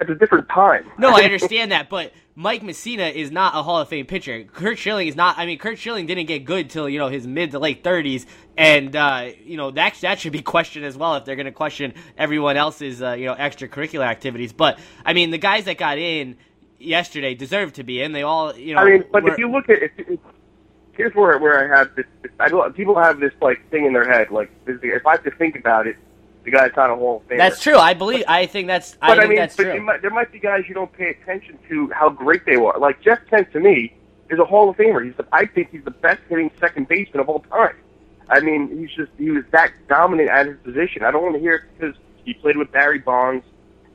It's 0.00 0.08
a 0.08 0.14
different 0.14 0.48
time. 0.48 0.88
No, 0.96 1.10
I 1.10 1.22
understand 1.24 1.72
that, 1.72 1.90
but 1.90 2.12
Mike 2.36 2.62
Mussina 2.62 3.12
is 3.12 3.32
not 3.32 3.56
a 3.56 3.64
Hall 3.64 3.80
of 3.80 3.88
Fame 3.88 4.06
pitcher. 4.06 4.44
Curt 4.44 4.78
Schilling 4.78 5.08
is 5.08 5.16
not. 5.16 5.38
I 5.38 5.44
mean, 5.44 5.58
Curt 5.58 5.76
Schilling 5.76 6.06
didn't 6.06 6.26
get 6.26 6.44
good 6.44 6.70
till 6.70 6.88
you 6.88 7.00
know 7.00 7.08
his 7.08 7.26
mid 7.26 7.50
to 7.50 7.58
late 7.58 7.82
thirties, 7.82 8.26
and 8.56 8.94
uh, 8.94 9.30
you 9.42 9.56
know 9.56 9.72
that 9.72 9.96
that 10.02 10.20
should 10.20 10.32
be 10.32 10.42
questioned 10.54 10.84
as 10.84 10.96
well 10.96 11.16
if 11.16 11.24
they're 11.24 11.34
going 11.34 11.46
to 11.46 11.52
question 11.52 11.94
everyone 12.16 12.56
else's 12.56 13.02
uh, 13.02 13.14
you 13.14 13.26
know 13.26 13.34
extracurricular 13.34 14.06
activities. 14.06 14.52
But 14.52 14.78
I 15.04 15.14
mean, 15.14 15.32
the 15.32 15.38
guys 15.38 15.64
that 15.64 15.78
got 15.78 15.98
in 15.98 16.36
yesterday 16.78 17.34
deserved 17.34 17.76
to 17.76 17.82
be 17.82 18.02
in. 18.02 18.12
They 18.12 18.22
all, 18.22 18.56
you 18.56 18.74
know. 18.74 18.80
I 18.80 18.84
mean, 18.84 19.04
but 19.12 19.24
were, 19.24 19.32
if 19.32 19.38
you 19.38 19.50
look 19.50 19.68
at 19.68 19.82
it, 19.82 20.20
here's 20.92 21.14
where 21.14 21.38
where 21.38 21.72
I 21.72 21.78
have 21.78 21.94
this. 21.94 22.06
I 22.38 22.48
don't. 22.48 22.74
People 22.74 22.98
have 22.98 23.20
this 23.20 23.32
like 23.40 23.68
thing 23.70 23.86
in 23.86 23.92
their 23.92 24.08
head. 24.08 24.30
Like, 24.30 24.50
if 24.66 25.06
I 25.06 25.12
have 25.12 25.24
to 25.24 25.30
think 25.32 25.56
about 25.56 25.86
it, 25.86 25.96
the 26.44 26.50
guy's 26.50 26.72
not 26.76 26.90
a 26.90 26.94
Hall 26.96 27.18
of 27.18 27.28
Famer. 27.28 27.38
That's 27.38 27.62
true. 27.62 27.76
I 27.76 27.94
believe. 27.94 28.24
I 28.28 28.46
think 28.46 28.66
that's. 28.66 28.96
I 29.02 29.08
But 29.08 29.14
think 29.14 29.24
I, 29.24 29.28
mean, 29.28 29.38
that's 29.38 29.56
but 29.56 29.62
true. 29.64 29.80
might, 29.82 30.02
there 30.02 30.10
might 30.10 30.32
be 30.32 30.38
guys 30.38 30.64
you 30.68 30.74
don't 30.74 30.92
pay 30.92 31.10
attention 31.10 31.58
to 31.68 31.90
how 31.90 32.10
great 32.10 32.44
they 32.46 32.56
were. 32.56 32.74
Like 32.78 33.00
Jeff 33.02 33.20
Kent 33.30 33.52
to 33.52 33.60
me 33.60 33.94
is 34.30 34.38
a 34.38 34.44
Hall 34.44 34.70
of 34.70 34.76
Famer. 34.76 35.04
He's 35.04 35.16
the, 35.16 35.26
I 35.32 35.46
think 35.46 35.70
he's 35.70 35.84
the 35.84 35.90
best 35.90 36.20
hitting 36.28 36.50
second 36.60 36.88
baseman 36.88 37.20
of 37.20 37.28
all 37.28 37.40
time. 37.40 37.76
I 38.30 38.40
mean, 38.40 38.78
he's 38.78 38.90
just 38.94 39.10
he 39.18 39.30
was 39.30 39.44
that 39.52 39.72
dominant 39.88 40.28
at 40.28 40.46
his 40.46 40.58
position. 40.58 41.02
I 41.04 41.10
don't 41.10 41.22
want 41.22 41.34
to 41.34 41.40
hear 41.40 41.54
it 41.54 41.62
because 41.78 41.96
he 42.24 42.34
played 42.34 42.56
with 42.56 42.70
Barry 42.70 42.98
Bonds, 42.98 43.44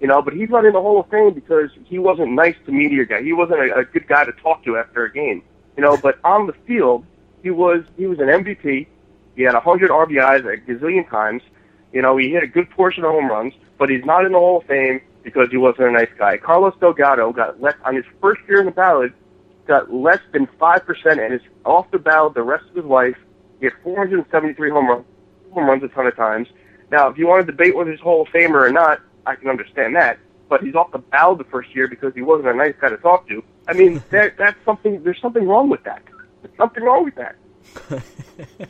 you 0.03 0.09
know, 0.09 0.21
but 0.21 0.33
he's 0.33 0.49
not 0.49 0.65
in 0.65 0.73
the 0.73 0.81
Hall 0.81 0.99
of 0.99 1.09
Fame 1.09 1.33
because 1.33 1.69
he 1.85 1.97
wasn't 1.97 2.33
nice 2.33 2.57
to 2.65 2.73
media 2.73 3.05
guy. 3.05 3.23
He 3.23 3.31
wasn't 3.31 3.61
a, 3.61 3.77
a 3.77 3.85
good 3.85 4.05
guy 4.05 4.25
to 4.25 4.33
talk 4.33 4.61
to 4.65 4.75
after 4.75 5.05
a 5.05 5.11
game, 5.11 5.41
you 5.77 5.83
know. 5.83 5.95
But 5.95 6.19
on 6.25 6.45
the 6.45 6.51
field, 6.67 7.05
he 7.41 7.51
was 7.51 7.85
he 7.95 8.05
was 8.05 8.19
an 8.19 8.25
MVP. 8.25 8.85
He 9.37 9.43
had 9.43 9.53
100 9.53 9.89
RBIs 9.89 10.39
a 10.41 10.57
gazillion 10.69 11.09
times. 11.09 11.41
You 11.93 12.01
know, 12.01 12.17
he 12.17 12.29
hit 12.29 12.43
a 12.43 12.47
good 12.47 12.69
portion 12.71 13.05
of 13.05 13.11
home 13.11 13.29
runs, 13.29 13.53
but 13.77 13.89
he's 13.89 14.03
not 14.03 14.25
in 14.25 14.33
the 14.33 14.37
Hall 14.37 14.57
of 14.57 14.65
Fame 14.65 14.99
because 15.23 15.47
he 15.51 15.55
wasn't 15.55 15.87
a 15.87 15.91
nice 15.91 16.11
guy. 16.19 16.35
Carlos 16.35 16.73
Delgado 16.81 17.31
got 17.31 17.61
less 17.61 17.75
on 17.85 17.95
his 17.95 18.03
first 18.19 18.41
year 18.49 18.59
in 18.59 18.65
the 18.65 18.71
ballot, 18.73 19.13
got 19.67 19.93
less 19.93 20.19
than 20.33 20.49
five 20.59 20.85
percent, 20.85 21.21
and 21.21 21.33
is 21.33 21.41
off 21.63 21.89
the 21.91 21.97
ballot 21.97 22.33
the 22.33 22.43
rest 22.43 22.65
of 22.71 22.75
his 22.75 22.85
life. 22.85 23.15
He 23.61 23.67
had 23.67 23.73
473 23.85 24.69
home 24.69 24.89
runs, 24.89 25.05
home 25.53 25.65
runs 25.65 25.81
a 25.81 25.87
ton 25.87 26.07
of 26.07 26.15
times. 26.17 26.49
Now, 26.91 27.07
if 27.07 27.17
you 27.17 27.25
want 27.25 27.45
to 27.45 27.49
debate 27.49 27.73
whether 27.73 27.89
he's 27.89 28.01
Hall 28.01 28.23
of 28.23 28.27
Famer 28.27 28.67
or 28.67 28.69
not, 28.69 28.99
I 29.25 29.35
can 29.35 29.49
understand 29.49 29.95
that. 29.95 30.19
But 30.49 30.63
he's 30.63 30.75
off 30.75 30.91
the 30.91 30.99
ballot 30.99 31.39
the 31.39 31.45
first 31.45 31.73
year 31.75 31.87
because 31.87 32.13
he 32.13 32.21
wasn't 32.21 32.49
a 32.49 32.53
nice 32.53 32.75
guy 32.79 32.89
to 32.89 32.97
talk 32.97 33.27
to. 33.29 33.43
I 33.67 33.73
mean, 33.73 34.03
that, 34.11 34.37
that's 34.37 34.57
something. 34.65 35.03
There's 35.03 35.21
something 35.21 35.47
wrong 35.47 35.69
with 35.69 35.83
that. 35.83 36.03
There's 36.41 36.57
something 36.57 36.83
wrong 36.83 37.05
with 37.05 37.15
that. 37.15 37.35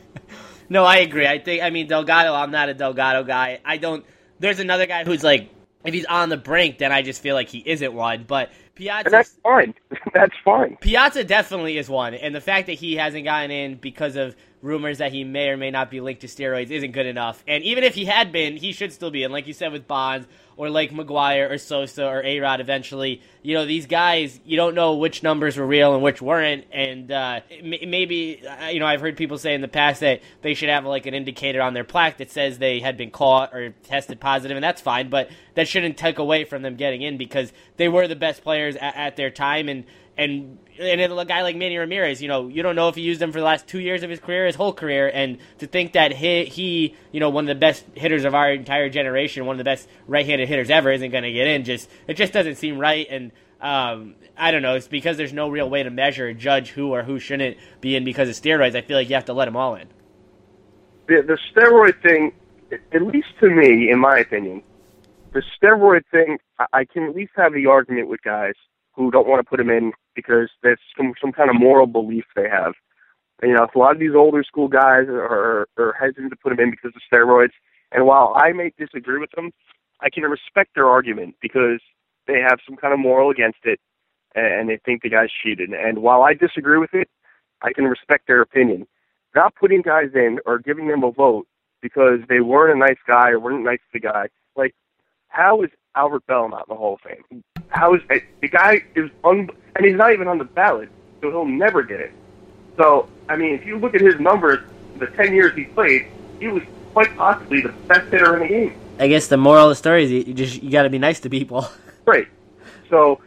No, 0.68 0.84
I 0.84 0.98
agree. 0.98 1.26
I 1.26 1.38
think 1.38 1.62
I 1.62 1.70
mean 1.70 1.86
Delgado. 1.86 2.34
I'm 2.34 2.50
not 2.50 2.68
a 2.68 2.74
Delgado 2.74 3.22
guy. 3.22 3.60
I 3.64 3.76
don't. 3.76 4.04
There's 4.38 4.60
another 4.60 4.86
guy 4.86 5.04
who's 5.04 5.22
like, 5.22 5.50
if 5.84 5.94
he's 5.94 6.06
on 6.06 6.28
the 6.28 6.36
brink, 6.36 6.78
then 6.78 6.92
I 6.92 7.02
just 7.02 7.20
feel 7.22 7.34
like 7.34 7.48
he 7.48 7.58
isn't 7.58 7.92
one. 7.92 8.24
But 8.26 8.50
Piazza, 8.74 9.06
And 9.06 9.14
that's 9.14 9.30
fine. 9.42 9.74
that's 10.14 10.34
fine. 10.44 10.76
Piazza 10.80 11.24
definitely 11.24 11.78
is 11.78 11.88
one, 11.88 12.14
and 12.14 12.34
the 12.34 12.40
fact 12.40 12.66
that 12.66 12.74
he 12.74 12.96
hasn't 12.96 13.24
gotten 13.24 13.50
in 13.50 13.76
because 13.76 14.16
of 14.16 14.34
rumors 14.62 14.98
that 14.98 15.12
he 15.12 15.24
may 15.24 15.50
or 15.50 15.56
may 15.56 15.70
not 15.70 15.90
be 15.90 16.00
linked 16.00 16.22
to 16.22 16.26
steroids 16.26 16.70
isn't 16.70 16.92
good 16.92 17.06
enough. 17.06 17.44
And 17.46 17.62
even 17.64 17.84
if 17.84 17.94
he 17.94 18.06
had 18.06 18.32
been, 18.32 18.56
he 18.56 18.72
should 18.72 18.92
still 18.92 19.10
be 19.10 19.22
And 19.22 19.32
Like 19.32 19.46
you 19.46 19.52
said 19.52 19.72
with 19.72 19.86
Bonds 19.86 20.26
or 20.56 20.70
like 20.70 20.90
McGwire 20.90 21.50
or 21.50 21.58
Sosa 21.58 22.06
or 22.06 22.22
A 22.22 22.40
Rod. 22.40 22.60
Eventually, 22.60 23.20
you 23.42 23.54
know 23.54 23.66
these 23.66 23.86
guys, 23.86 24.40
you 24.44 24.56
don't 24.56 24.74
know 24.74 24.94
which 24.94 25.22
numbers 25.22 25.56
were 25.56 25.66
real 25.66 25.94
and 25.94 26.02
which 26.02 26.22
weren't. 26.22 26.64
And 26.72 27.10
uh, 27.10 27.40
maybe 27.62 28.42
you 28.70 28.80
know 28.80 28.86
I've 28.86 29.00
heard 29.00 29.16
people 29.16 29.38
say 29.38 29.54
in 29.54 29.60
the 29.60 29.68
past 29.68 30.00
that 30.00 30.20
they 30.42 30.54
should 30.54 30.68
have 30.68 30.84
like 30.84 31.06
an 31.06 31.14
indicator 31.14 31.62
on 31.62 31.74
their 31.74 31.84
plaque 31.84 32.18
that 32.18 32.30
says 32.30 32.58
they 32.58 32.80
had 32.80 32.96
been 32.96 33.10
caught 33.10 33.54
or 33.54 33.70
tested 33.84 34.20
positive, 34.20 34.56
and 34.56 34.64
that's 34.64 34.80
fine. 34.80 35.08
But 35.08 35.30
that 35.54 35.68
shouldn't 35.68 35.96
take 35.96 36.18
away 36.18 36.44
from 36.44 36.62
them 36.62 36.76
getting 36.76 37.02
in 37.02 37.16
because 37.16 37.52
they 37.76 37.88
were 37.88 38.08
the 38.08 38.16
best 38.16 38.42
players 38.42 38.76
at, 38.76 38.96
at 38.96 39.16
their 39.16 39.30
time 39.30 39.68
and 39.68 39.84
and 40.16 40.58
and 40.78 41.00
a 41.00 41.24
guy 41.24 41.42
like 41.42 41.56
Manny 41.56 41.76
Ramirez, 41.76 42.20
you 42.20 42.28
know, 42.28 42.48
you 42.48 42.62
don't 42.62 42.76
know 42.76 42.88
if 42.88 42.96
he 42.96 43.02
used 43.02 43.22
him 43.22 43.32
for 43.32 43.38
the 43.38 43.44
last 43.44 43.66
two 43.66 43.80
years 43.80 44.02
of 44.02 44.10
his 44.10 44.20
career, 44.20 44.46
his 44.46 44.56
whole 44.56 44.72
career, 44.72 45.10
and 45.12 45.38
to 45.58 45.66
think 45.66 45.92
that 45.92 46.12
he, 46.12 46.44
he 46.44 46.96
you 47.12 47.20
know, 47.20 47.30
one 47.30 47.44
of 47.44 47.48
the 47.48 47.54
best 47.54 47.84
hitters 47.94 48.24
of 48.24 48.34
our 48.34 48.52
entire 48.52 48.88
generation, 48.88 49.46
one 49.46 49.54
of 49.54 49.58
the 49.58 49.64
best 49.64 49.88
right-handed 50.08 50.48
hitters 50.48 50.70
ever, 50.70 50.90
isn't 50.92 51.10
going 51.10 51.24
to 51.24 51.32
get 51.32 51.46
in. 51.46 51.64
Just 51.64 51.88
it 52.08 52.14
just 52.14 52.32
doesn't 52.32 52.56
seem 52.56 52.78
right, 52.78 53.06
and 53.10 53.32
um, 53.60 54.16
I 54.36 54.50
don't 54.50 54.62
know. 54.62 54.74
It's 54.74 54.88
because 54.88 55.16
there's 55.16 55.32
no 55.32 55.48
real 55.48 55.70
way 55.70 55.82
to 55.82 55.90
measure 55.90 56.28
or 56.28 56.34
judge 56.34 56.70
who 56.70 56.92
or 56.92 57.02
who 57.02 57.18
shouldn't 57.18 57.56
be 57.80 57.96
in 57.96 58.04
because 58.04 58.28
of 58.28 58.34
steroids. 58.34 58.74
I 58.74 58.82
feel 58.82 58.96
like 58.96 59.08
you 59.08 59.14
have 59.14 59.26
to 59.26 59.32
let 59.32 59.46
them 59.46 59.56
all 59.56 59.76
in. 59.76 59.88
the, 61.08 61.22
the 61.26 61.38
steroid 61.52 62.00
thing, 62.02 62.32
at 62.92 63.02
least 63.02 63.28
to 63.40 63.50
me, 63.50 63.90
in 63.90 63.98
my 64.00 64.18
opinion, 64.18 64.62
the 65.32 65.42
steroid 65.60 66.02
thing, 66.10 66.38
I, 66.58 66.66
I 66.72 66.84
can 66.84 67.04
at 67.04 67.14
least 67.14 67.32
have 67.36 67.52
the 67.52 67.66
argument 67.66 68.08
with 68.08 68.22
guys 68.22 68.54
who 68.94 69.10
don't 69.10 69.28
want 69.28 69.40
to 69.40 69.48
put 69.48 69.58
them 69.58 69.70
in 69.70 69.92
because 70.14 70.50
there's 70.62 70.78
some 70.96 71.14
some 71.20 71.32
kind 71.32 71.50
of 71.50 71.56
moral 71.56 71.86
belief 71.86 72.24
they 72.34 72.48
have. 72.48 72.74
And, 73.42 73.50
you 73.50 73.56
know, 73.56 73.66
a 73.72 73.78
lot 73.78 73.92
of 73.92 73.98
these 73.98 74.14
older 74.14 74.44
school 74.44 74.68
guys 74.68 75.08
are, 75.08 75.66
are 75.76 75.96
hesitant 75.98 76.30
to 76.30 76.36
put 76.36 76.50
them 76.50 76.60
in 76.60 76.70
because 76.70 76.92
of 76.94 77.02
steroids. 77.12 77.52
And 77.90 78.06
while 78.06 78.32
I 78.36 78.52
may 78.52 78.72
disagree 78.78 79.18
with 79.18 79.32
them, 79.32 79.50
I 80.00 80.08
can 80.08 80.22
respect 80.22 80.70
their 80.74 80.88
argument 80.88 81.34
because 81.42 81.80
they 82.26 82.40
have 82.40 82.60
some 82.66 82.76
kind 82.76 82.94
of 82.94 83.00
moral 83.00 83.30
against 83.30 83.58
it, 83.64 83.80
and 84.34 84.68
they 84.68 84.78
think 84.84 85.02
the 85.02 85.10
guy's 85.10 85.30
cheated. 85.42 85.70
And 85.70 85.98
while 85.98 86.22
I 86.22 86.34
disagree 86.34 86.78
with 86.78 86.94
it, 86.94 87.08
I 87.62 87.72
can 87.72 87.84
respect 87.84 88.26
their 88.28 88.40
opinion 88.40 88.86
not 89.34 89.54
putting 89.56 89.82
guys 89.82 90.10
in 90.14 90.38
or 90.46 90.58
giving 90.58 90.88
them 90.88 91.02
a 91.02 91.10
vote 91.10 91.46
because 91.82 92.20
they 92.28 92.40
weren't 92.40 92.76
a 92.76 92.78
nice 92.78 92.98
guy 93.06 93.30
or 93.30 93.40
weren't 93.40 93.64
nice 93.64 93.78
to 93.78 94.00
the 94.00 94.00
guy. 94.00 94.28
Like, 94.56 94.74
how 95.28 95.62
is 95.62 95.70
Albert 95.96 96.26
Belle 96.26 96.48
not 96.48 96.66
in 96.68 96.74
the 96.74 96.76
Hall 96.76 96.94
of 96.94 97.00
Fame? 97.00 97.42
How 97.68 97.94
is 97.94 98.02
it? 98.10 98.22
the 98.40 98.48
guy 98.48 98.82
is 98.94 99.10
un 99.24 99.48
and 99.76 99.84
he's 99.86 99.96
not 99.96 100.12
even 100.12 100.28
on 100.28 100.38
the 100.38 100.44
ballot, 100.44 100.88
so 101.20 101.30
he'll 101.30 101.44
never 101.44 101.82
get 101.82 102.00
it. 102.00 102.12
So, 102.76 103.08
I 103.28 103.36
mean, 103.36 103.54
if 103.54 103.64
you 103.66 103.78
look 103.78 103.94
at 103.94 104.00
his 104.00 104.18
numbers, 104.20 104.60
the 104.98 105.06
ten 105.08 105.34
years 105.34 105.54
he 105.56 105.64
played, 105.64 106.06
he 106.40 106.48
was 106.48 106.62
quite 106.92 107.16
possibly 107.16 107.60
the 107.60 107.70
best 107.88 108.10
hitter 108.10 108.34
in 108.36 108.42
the 108.42 108.48
game. 108.48 108.74
I 108.98 109.08
guess 109.08 109.26
the 109.26 109.36
moral 109.36 109.64
of 109.64 109.70
the 109.70 109.74
story 109.76 110.04
is 110.04 110.10
you, 110.12 110.34
just 110.34 110.62
you 110.62 110.70
got 110.70 110.82
to 110.84 110.90
be 110.90 110.98
nice 110.98 111.20
to 111.20 111.30
people. 111.30 111.66
Right. 112.06 112.28
So, 112.90 113.18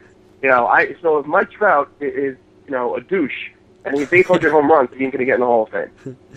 you 0.43 0.49
know, 0.49 0.67
I 0.67 0.95
so 1.01 1.17
if 1.17 1.25
Mike 1.25 1.49
Trout 1.49 1.89
is 1.99 2.37
you 2.67 2.71
know 2.71 2.95
a 2.95 3.01
douche 3.01 3.49
and 3.85 3.95
he 3.95 4.01
has 4.01 4.13
800 4.13 4.51
home 4.51 4.69
runs, 4.71 4.89
he 4.95 5.03
ain't 5.03 5.13
to 5.13 5.25
get 5.25 5.33
in 5.35 5.39
the 5.39 5.45
Hall 5.47 5.63
of 5.63 5.69
Fame. 5.69 6.17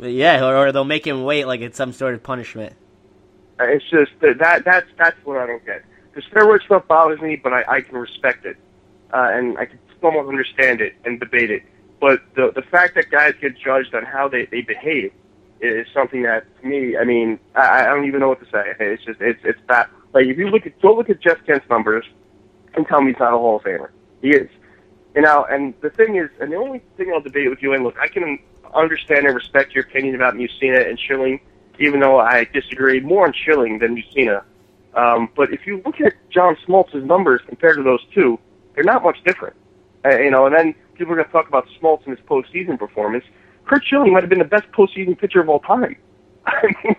Yeah, 0.00 0.44
or, 0.44 0.56
or 0.56 0.72
they'll 0.72 0.82
make 0.84 1.06
him 1.06 1.22
wait 1.22 1.46
like 1.46 1.60
it's 1.60 1.76
some 1.76 1.92
sort 1.92 2.14
of 2.14 2.22
punishment. 2.24 2.74
Uh, 3.60 3.64
It's 3.66 3.88
just 3.88 4.10
that 4.20 4.64
that's 4.64 4.88
that's 4.98 5.16
what 5.24 5.38
I 5.38 5.46
don't 5.46 5.64
get. 5.64 5.84
The 6.14 6.22
steroid 6.22 6.64
stuff 6.64 6.86
bothers 6.86 7.20
me, 7.20 7.36
but 7.36 7.52
I, 7.52 7.64
I 7.68 7.80
can 7.80 7.96
respect 7.96 8.46
it, 8.46 8.56
uh, 9.12 9.30
and 9.32 9.58
I 9.58 9.66
can 9.66 9.78
somewhat 10.00 10.26
understand 10.28 10.80
it 10.80 10.94
and 11.04 11.18
debate 11.18 11.50
it. 11.50 11.62
But 12.00 12.20
the 12.34 12.52
the 12.54 12.62
fact 12.62 12.94
that 12.96 13.10
guys 13.10 13.34
get 13.40 13.58
judged 13.58 13.94
on 13.94 14.04
how 14.04 14.28
they 14.28 14.46
they 14.46 14.62
behave 14.62 15.12
is 15.60 15.86
something 15.92 16.22
that 16.22 16.44
to 16.60 16.66
me, 16.66 16.96
I 16.96 17.04
mean, 17.04 17.38
I, 17.54 17.82
I 17.82 17.86
don't 17.86 18.06
even 18.06 18.20
know 18.20 18.28
what 18.28 18.40
to 18.40 18.46
say. 18.50 18.74
It's 18.78 19.04
just 19.04 19.20
it's 19.20 19.40
it's 19.44 19.60
bad. 19.66 19.88
Like 20.12 20.26
if 20.26 20.38
you 20.38 20.48
look 20.48 20.66
at 20.66 20.80
go 20.80 20.94
look 20.94 21.10
at 21.10 21.20
Jeff 21.20 21.44
Kent's 21.46 21.68
numbers 21.68 22.04
and 22.74 22.86
tell 22.86 23.00
me 23.00 23.12
he's 23.12 23.20
not 23.20 23.32
a 23.32 23.38
Hall 23.38 23.56
of 23.56 23.62
Famer. 23.62 23.90
He 24.22 24.30
is. 24.30 24.48
You 25.14 25.22
know, 25.22 25.46
and 25.48 25.74
the 25.80 25.90
thing 25.90 26.16
is, 26.16 26.28
and 26.40 26.50
the 26.50 26.56
only 26.56 26.82
thing 26.96 27.12
I'll 27.14 27.20
debate 27.20 27.48
with 27.48 27.62
you, 27.62 27.72
and 27.72 27.84
look, 27.84 27.96
I 28.00 28.08
can 28.08 28.38
understand 28.74 29.26
and 29.26 29.34
respect 29.34 29.72
your 29.72 29.84
opinion 29.84 30.16
about 30.16 30.34
Mussina 30.34 30.88
and 30.88 30.98
Schilling, 30.98 31.40
even 31.78 32.00
though 32.00 32.18
I 32.18 32.44
disagree 32.52 33.00
more 33.00 33.26
on 33.26 33.32
Schilling 33.32 33.78
than 33.78 33.96
Mussina. 33.96 34.42
Um, 34.94 35.28
but 35.36 35.52
if 35.52 35.66
you 35.66 35.82
look 35.84 36.00
at 36.00 36.14
John 36.30 36.56
Smoltz's 36.66 37.04
numbers 37.04 37.40
compared 37.46 37.76
to 37.76 37.82
those 37.82 38.00
two, 38.14 38.38
they're 38.74 38.84
not 38.84 39.02
much 39.02 39.22
different. 39.24 39.56
Uh, 40.04 40.18
you 40.18 40.30
know, 40.30 40.46
and 40.46 40.54
then 40.54 40.74
people 40.94 41.12
are 41.12 41.16
going 41.16 41.26
to 41.26 41.32
talk 41.32 41.48
about 41.48 41.66
Smoltz 41.80 42.06
and 42.06 42.16
his 42.16 42.24
postseason 42.26 42.78
performance. 42.78 43.24
Curt 43.66 43.82
Schilling 43.84 44.12
might 44.12 44.22
have 44.22 44.30
been 44.30 44.38
the 44.38 44.44
best 44.44 44.70
postseason 44.72 45.18
pitcher 45.18 45.40
of 45.40 45.48
all 45.48 45.60
time. 45.60 45.96
I 46.46 46.66
mean, 46.84 46.96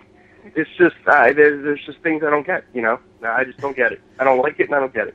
it's 0.54 0.70
just 0.76 0.96
uh, 1.06 1.32
there's, 1.32 1.62
there's 1.62 1.84
just 1.86 1.98
things 2.00 2.22
I 2.24 2.30
don't 2.30 2.46
get. 2.46 2.64
You 2.74 2.82
know, 2.82 2.98
I 3.22 3.44
just 3.44 3.58
don't 3.58 3.76
get 3.76 3.92
it. 3.92 4.00
I 4.18 4.24
don't 4.24 4.38
like 4.38 4.58
it, 4.58 4.66
and 4.66 4.74
I 4.74 4.80
don't 4.80 4.92
get 4.92 5.08
it. 5.08 5.14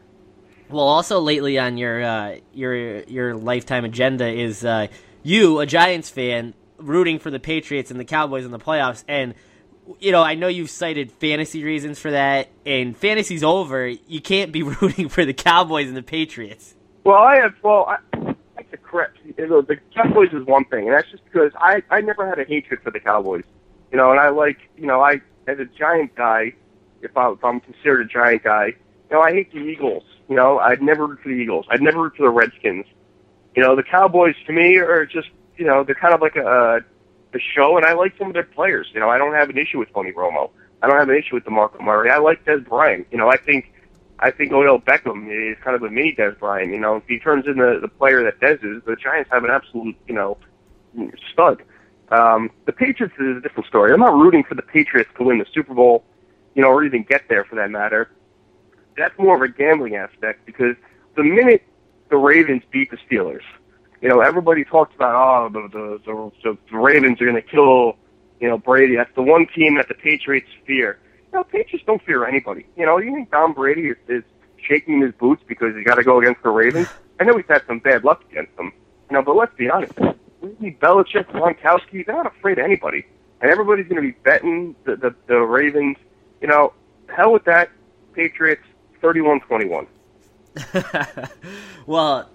Well, 0.70 0.88
also 0.88 1.20
lately 1.20 1.60
on 1.60 1.78
your 1.78 2.02
uh, 2.02 2.38
your 2.54 3.02
your 3.04 3.36
lifetime 3.36 3.84
agenda 3.84 4.28
is 4.28 4.64
uh, 4.64 4.88
you, 5.22 5.60
a 5.60 5.66
Giants 5.66 6.10
fan, 6.10 6.54
rooting 6.78 7.20
for 7.20 7.30
the 7.30 7.40
Patriots 7.40 7.92
and 7.92 8.00
the 8.00 8.06
Cowboys 8.06 8.46
in 8.46 8.52
the 8.52 8.60
playoffs. 8.60 9.04
And 9.08 9.36
you 10.00 10.12
know, 10.12 10.22
I 10.22 10.36
know 10.36 10.48
you've 10.48 10.70
cited 10.70 11.12
fantasy 11.12 11.64
reasons 11.64 12.00
for 12.00 12.12
that. 12.12 12.50
And 12.66 12.96
fantasy's 12.96 13.44
over. 13.44 13.88
You 13.88 14.22
can't 14.22 14.52
be 14.52 14.64
rooting 14.82 15.10
for 15.10 15.26
the 15.26 15.34
Cowboys 15.34 15.88
and 15.88 15.98
the 15.98 16.04
Patriots. 16.04 16.76
Well, 17.04 17.22
I 17.22 17.38
have. 17.38 17.56
Well, 17.64 17.86
I, 17.86 17.98
I 18.58 18.64
the 18.70 18.78
correct. 18.78 19.18
You 19.26 19.34
the 19.38 19.78
Cowboys 19.94 20.30
is 20.34 20.46
one 20.46 20.66
thing, 20.66 20.88
and 20.88 20.94
that's 20.96 21.10
just 21.10 21.24
because 21.26 21.52
I 21.60 21.82
I 21.90 22.02
never 22.02 22.28
had 22.28 22.40
a 22.40 22.44
hatred 22.44 22.82
for 22.84 22.92
the 22.92 23.00
Cowboys. 23.00 23.44
You 23.92 23.98
know, 23.98 24.12
and 24.12 24.20
I 24.20 24.30
like 24.30 24.58
you 24.78 24.86
know 24.86 25.02
I 25.02 25.22
as 25.48 25.60
a 25.60 25.66
Giant 25.66 26.16
guy, 26.16 26.54
if, 27.02 27.16
I, 27.16 27.32
if 27.32 27.44
I'm 27.44 27.60
considered 27.60 28.02
a 28.02 28.06
Giant 28.06 28.44
guy, 28.44 28.68
You 28.68 28.76
know, 29.18 29.22
I 29.22 29.32
hate 29.32 29.52
the 29.52 29.60
Eagles. 29.60 30.04
You 30.30 30.36
know, 30.36 30.60
I'd 30.60 30.82
never 30.82 31.08
root 31.08 31.20
for 31.22 31.30
the 31.30 31.36
Eagles. 31.36 31.66
I'd 31.70 31.82
never 31.82 32.04
root 32.04 32.16
for 32.16 32.24
the 32.24 32.30
Redskins. 32.30 32.86
You 33.56 33.64
know, 33.64 33.76
the 33.76 33.84
Cowboys 33.84 34.36
to 34.48 34.54
me 34.54 34.78
are 34.78 35.06
just, 35.06 35.30
you 35.58 35.66
know, 35.66 35.84
they're 35.84 35.96
kind 35.96 36.14
of 36.14 36.22
like 36.22 36.38
a, 36.38 36.80
a 37.34 37.40
show, 37.40 37.78
and 37.78 37.86
I 37.86 37.94
like 37.94 38.14
some 38.18 38.28
of 38.28 38.34
their 38.34 38.44
players. 38.44 38.88
You 38.94 39.00
know, 39.00 39.10
I 39.10 39.18
don't 39.18 39.34
have 39.34 39.50
an 39.50 39.58
issue 39.58 39.80
with 39.80 39.94
Tony 39.94 40.12
Romo. 40.12 40.50
I 40.82 40.88
don't 40.88 40.98
have 40.98 41.10
an 41.10 41.16
issue 41.16 41.36
with 41.36 41.46
DeMarco 41.46 41.82
Murray. 41.82 42.10
I 42.10 42.18
like 42.18 42.44
Dez 42.46 42.68
Bryant. 42.68 43.08
You 43.12 43.18
know, 43.18 43.30
I 43.30 43.38
think 43.38 43.72
I 44.20 44.32
think 44.32 44.52
Odell 44.52 44.80
Beckham 44.80 45.28
is 45.30 45.58
kind 45.64 45.76
of 45.76 45.84
a 45.84 45.90
mini 45.90 46.16
Dez 46.16 46.38
Bryant. 46.40 46.72
You 46.72 46.80
know, 46.80 46.98
if 46.98 47.04
he 47.08 47.20
turns 47.20 47.46
into 47.48 47.80
the 47.82 47.88
player 47.88 48.24
that 48.24 48.40
Dez 48.40 48.64
is, 48.64 48.84
the 48.86 48.96
Giants 48.96 49.30
have 49.32 49.44
an 49.44 49.52
absolute, 49.52 49.96
you 50.08 50.14
know, 50.14 50.38
stud. 51.32 51.64
Um, 52.10 52.52
the 52.66 52.74
Patriots 52.74 53.16
is 53.20 53.38
a 53.38 53.42
different 53.42 53.68
story. 53.68 53.94
I'm 53.94 54.00
not 54.00 54.14
rooting 54.14 54.44
for 54.44 54.56
the 54.56 54.62
Patriots 54.62 55.10
to 55.18 55.24
win 55.24 55.40
the 55.40 55.46
Super 55.54 55.74
Bowl, 55.74 56.04
you 56.56 56.62
know, 56.62 56.68
or 56.68 56.84
even 56.84 57.04
get 57.04 57.24
there 57.30 57.46
for 57.46 57.56
that 57.56 57.72
matter. 57.72 58.12
That's 58.98 59.18
more 59.18 59.36
of 59.36 59.42
a 59.42 59.48
gambling 59.48 59.96
aspect 59.96 60.46
because 60.46 60.76
the 61.16 61.24
minute 61.24 61.64
the 62.10 62.18
Ravens 62.18 62.64
beat 62.72 62.92
the 62.92 62.98
Steelers, 62.98 63.44
you 64.02 64.10
know, 64.10 64.22
everybody 64.22 64.64
talks 64.64 64.96
about 64.96 65.16
oh 65.16 65.50
the 65.50 65.68
the 66.04 66.32
the, 66.44 66.58
the 66.72 66.78
Ravens 66.78 67.22
are 67.22 67.26
going 67.26 67.36
to 67.36 67.42
kill 67.42 67.98
you 68.42 68.50
know, 68.50 68.58
Brady. 68.58 68.96
That's 68.96 69.14
the 69.16 69.22
one 69.22 69.48
team 69.48 69.76
that 69.76 69.88
the 69.88 69.94
Patriots 69.94 70.50
fear. 70.66 71.00
You 71.32 71.40
know, 71.40 71.44
Patriots 71.46 71.86
don't 71.86 72.04
fear 72.04 72.26
anybody. 72.26 72.66
You 72.76 72.86
know, 72.86 72.98
you 72.98 73.14
think 73.14 73.32
Tom 73.32 73.54
Brady 73.54 73.90
is, 73.90 73.98
is 74.10 74.24
shaking 74.58 75.02
his 75.02 75.14
boots 75.14 75.44
because 75.48 75.76
he's 75.76 75.86
got 75.86 75.96
to 75.96 76.04
go 76.04 76.20
against 76.20 76.44
the 76.44 76.50
Ravens? 76.50 76.88
I 77.20 77.24
know 77.24 77.38
he's 77.38 77.46
had 77.48 77.62
some 77.68 77.80
bad 77.80 78.04
luck 78.04 78.24
against 78.30 78.56
them. 78.58 78.74
You 79.10 79.16
know, 79.16 79.22
but 79.22 79.36
let's 79.36 79.56
be 79.56 79.70
honest. 79.70 79.94
Need 80.60 80.80
Belichick, 80.80 81.26
Gronkowski, 81.28 82.04
they're 82.06 82.16
not 82.16 82.26
afraid 82.26 82.58
of 82.58 82.66
anybody. 82.66 83.06
And 83.42 83.52
everybody's 83.52 83.88
going 83.88 84.02
to 84.02 84.08
be 84.08 84.18
betting 84.24 84.76
the, 84.86 84.96
the, 84.96 85.16
the 85.28 85.40
Ravens. 85.40 85.98
You 86.42 86.48
know, 86.48 86.74
hell 87.16 87.32
with 87.32 87.46
that. 87.46 87.70
Patriots, 88.14 88.64
31-21. 89.04 89.88
well, 91.86 92.30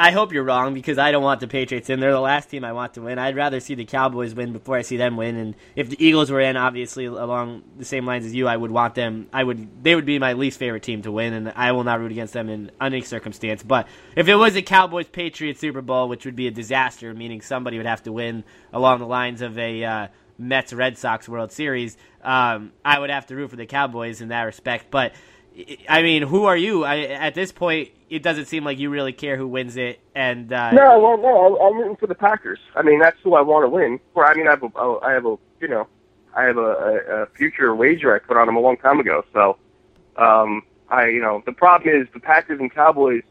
I 0.00 0.12
hope 0.12 0.32
you're 0.32 0.44
wrong 0.44 0.74
because 0.74 0.96
I 0.96 1.10
don't 1.10 1.24
want 1.24 1.40
the 1.40 1.48
Patriots 1.48 1.90
in. 1.90 1.98
They're 1.98 2.12
the 2.12 2.20
last 2.20 2.48
team 2.48 2.64
I 2.64 2.72
want 2.72 2.94
to 2.94 3.02
win. 3.02 3.18
I'd 3.18 3.34
rather 3.34 3.58
see 3.58 3.74
the 3.74 3.84
Cowboys 3.84 4.32
win 4.32 4.52
before 4.52 4.76
I 4.76 4.82
see 4.82 4.96
them 4.96 5.16
win. 5.16 5.34
And 5.34 5.56
if 5.74 5.90
the 5.90 5.96
Eagles 6.04 6.30
were 6.30 6.40
in, 6.40 6.56
obviously 6.56 7.06
along 7.06 7.64
the 7.76 7.84
same 7.84 8.06
lines 8.06 8.24
as 8.24 8.32
you, 8.32 8.46
I 8.46 8.56
would 8.56 8.70
want 8.70 8.94
them. 8.94 9.26
I 9.32 9.42
would. 9.42 9.82
They 9.82 9.96
would 9.96 10.06
be 10.06 10.20
my 10.20 10.34
least 10.34 10.60
favorite 10.60 10.84
team 10.84 11.02
to 11.02 11.10
win, 11.10 11.32
and 11.32 11.52
I 11.56 11.72
will 11.72 11.82
not 11.82 11.98
root 11.98 12.12
against 12.12 12.32
them 12.32 12.48
in 12.48 12.70
any 12.80 13.00
circumstance. 13.00 13.64
But 13.64 13.88
if 14.14 14.28
it 14.28 14.36
was 14.36 14.54
a 14.54 14.62
Cowboys 14.62 15.08
Patriots 15.08 15.58
Super 15.58 15.82
Bowl, 15.82 16.08
which 16.08 16.24
would 16.24 16.36
be 16.36 16.46
a 16.46 16.52
disaster, 16.52 17.12
meaning 17.12 17.40
somebody 17.40 17.76
would 17.76 17.86
have 17.86 18.04
to 18.04 18.12
win 18.12 18.44
along 18.72 19.00
the 19.00 19.06
lines 19.06 19.42
of 19.42 19.58
a 19.58 19.82
uh, 19.82 20.06
Mets 20.38 20.72
Red 20.72 20.96
Sox 20.96 21.28
World 21.28 21.50
Series, 21.50 21.96
um, 22.22 22.72
I 22.84 23.00
would 23.00 23.10
have 23.10 23.26
to 23.26 23.34
root 23.34 23.50
for 23.50 23.56
the 23.56 23.66
Cowboys 23.66 24.20
in 24.20 24.28
that 24.28 24.42
respect. 24.42 24.92
But 24.92 25.12
I 25.88 26.02
mean, 26.02 26.22
who 26.22 26.44
are 26.44 26.56
you? 26.56 26.84
I, 26.84 26.98
at 26.98 27.34
this 27.34 27.52
point, 27.52 27.90
it 28.08 28.22
doesn't 28.22 28.46
seem 28.46 28.64
like 28.64 28.78
you 28.78 28.90
really 28.90 29.12
care 29.12 29.36
who 29.36 29.48
wins 29.48 29.76
it. 29.76 30.00
And 30.14 30.52
uh, 30.52 30.72
no, 30.72 30.98
well, 30.98 31.18
no, 31.18 31.58
I'm 31.58 31.78
rooting 31.78 31.96
for 31.96 32.06
the 32.06 32.14
Packers. 32.14 32.58
I 32.74 32.82
mean, 32.82 32.98
that's 32.98 33.18
who 33.22 33.34
I 33.34 33.40
want 33.40 33.64
to 33.64 33.68
win. 33.68 34.00
For 34.14 34.24
I 34.24 34.34
mean, 34.34 34.46
I 34.46 34.50
have 34.50 34.62
a, 34.62 34.98
I 35.02 35.12
have 35.12 35.26
a, 35.26 35.36
you 35.60 35.68
know, 35.68 35.86
I 36.34 36.44
have 36.44 36.56
a, 36.56 36.60
a, 36.60 37.22
a 37.22 37.26
future 37.26 37.74
wager 37.74 38.14
I 38.14 38.18
put 38.18 38.36
on 38.36 38.46
them 38.46 38.56
a 38.56 38.60
long 38.60 38.76
time 38.76 39.00
ago. 39.00 39.24
So, 39.32 39.56
um, 40.16 40.62
I, 40.88 41.06
you 41.08 41.20
know, 41.20 41.42
the 41.44 41.52
problem 41.52 41.94
is 41.94 42.06
the 42.12 42.20
Packers 42.20 42.60
and 42.60 42.72
Cowboys, 42.72 43.22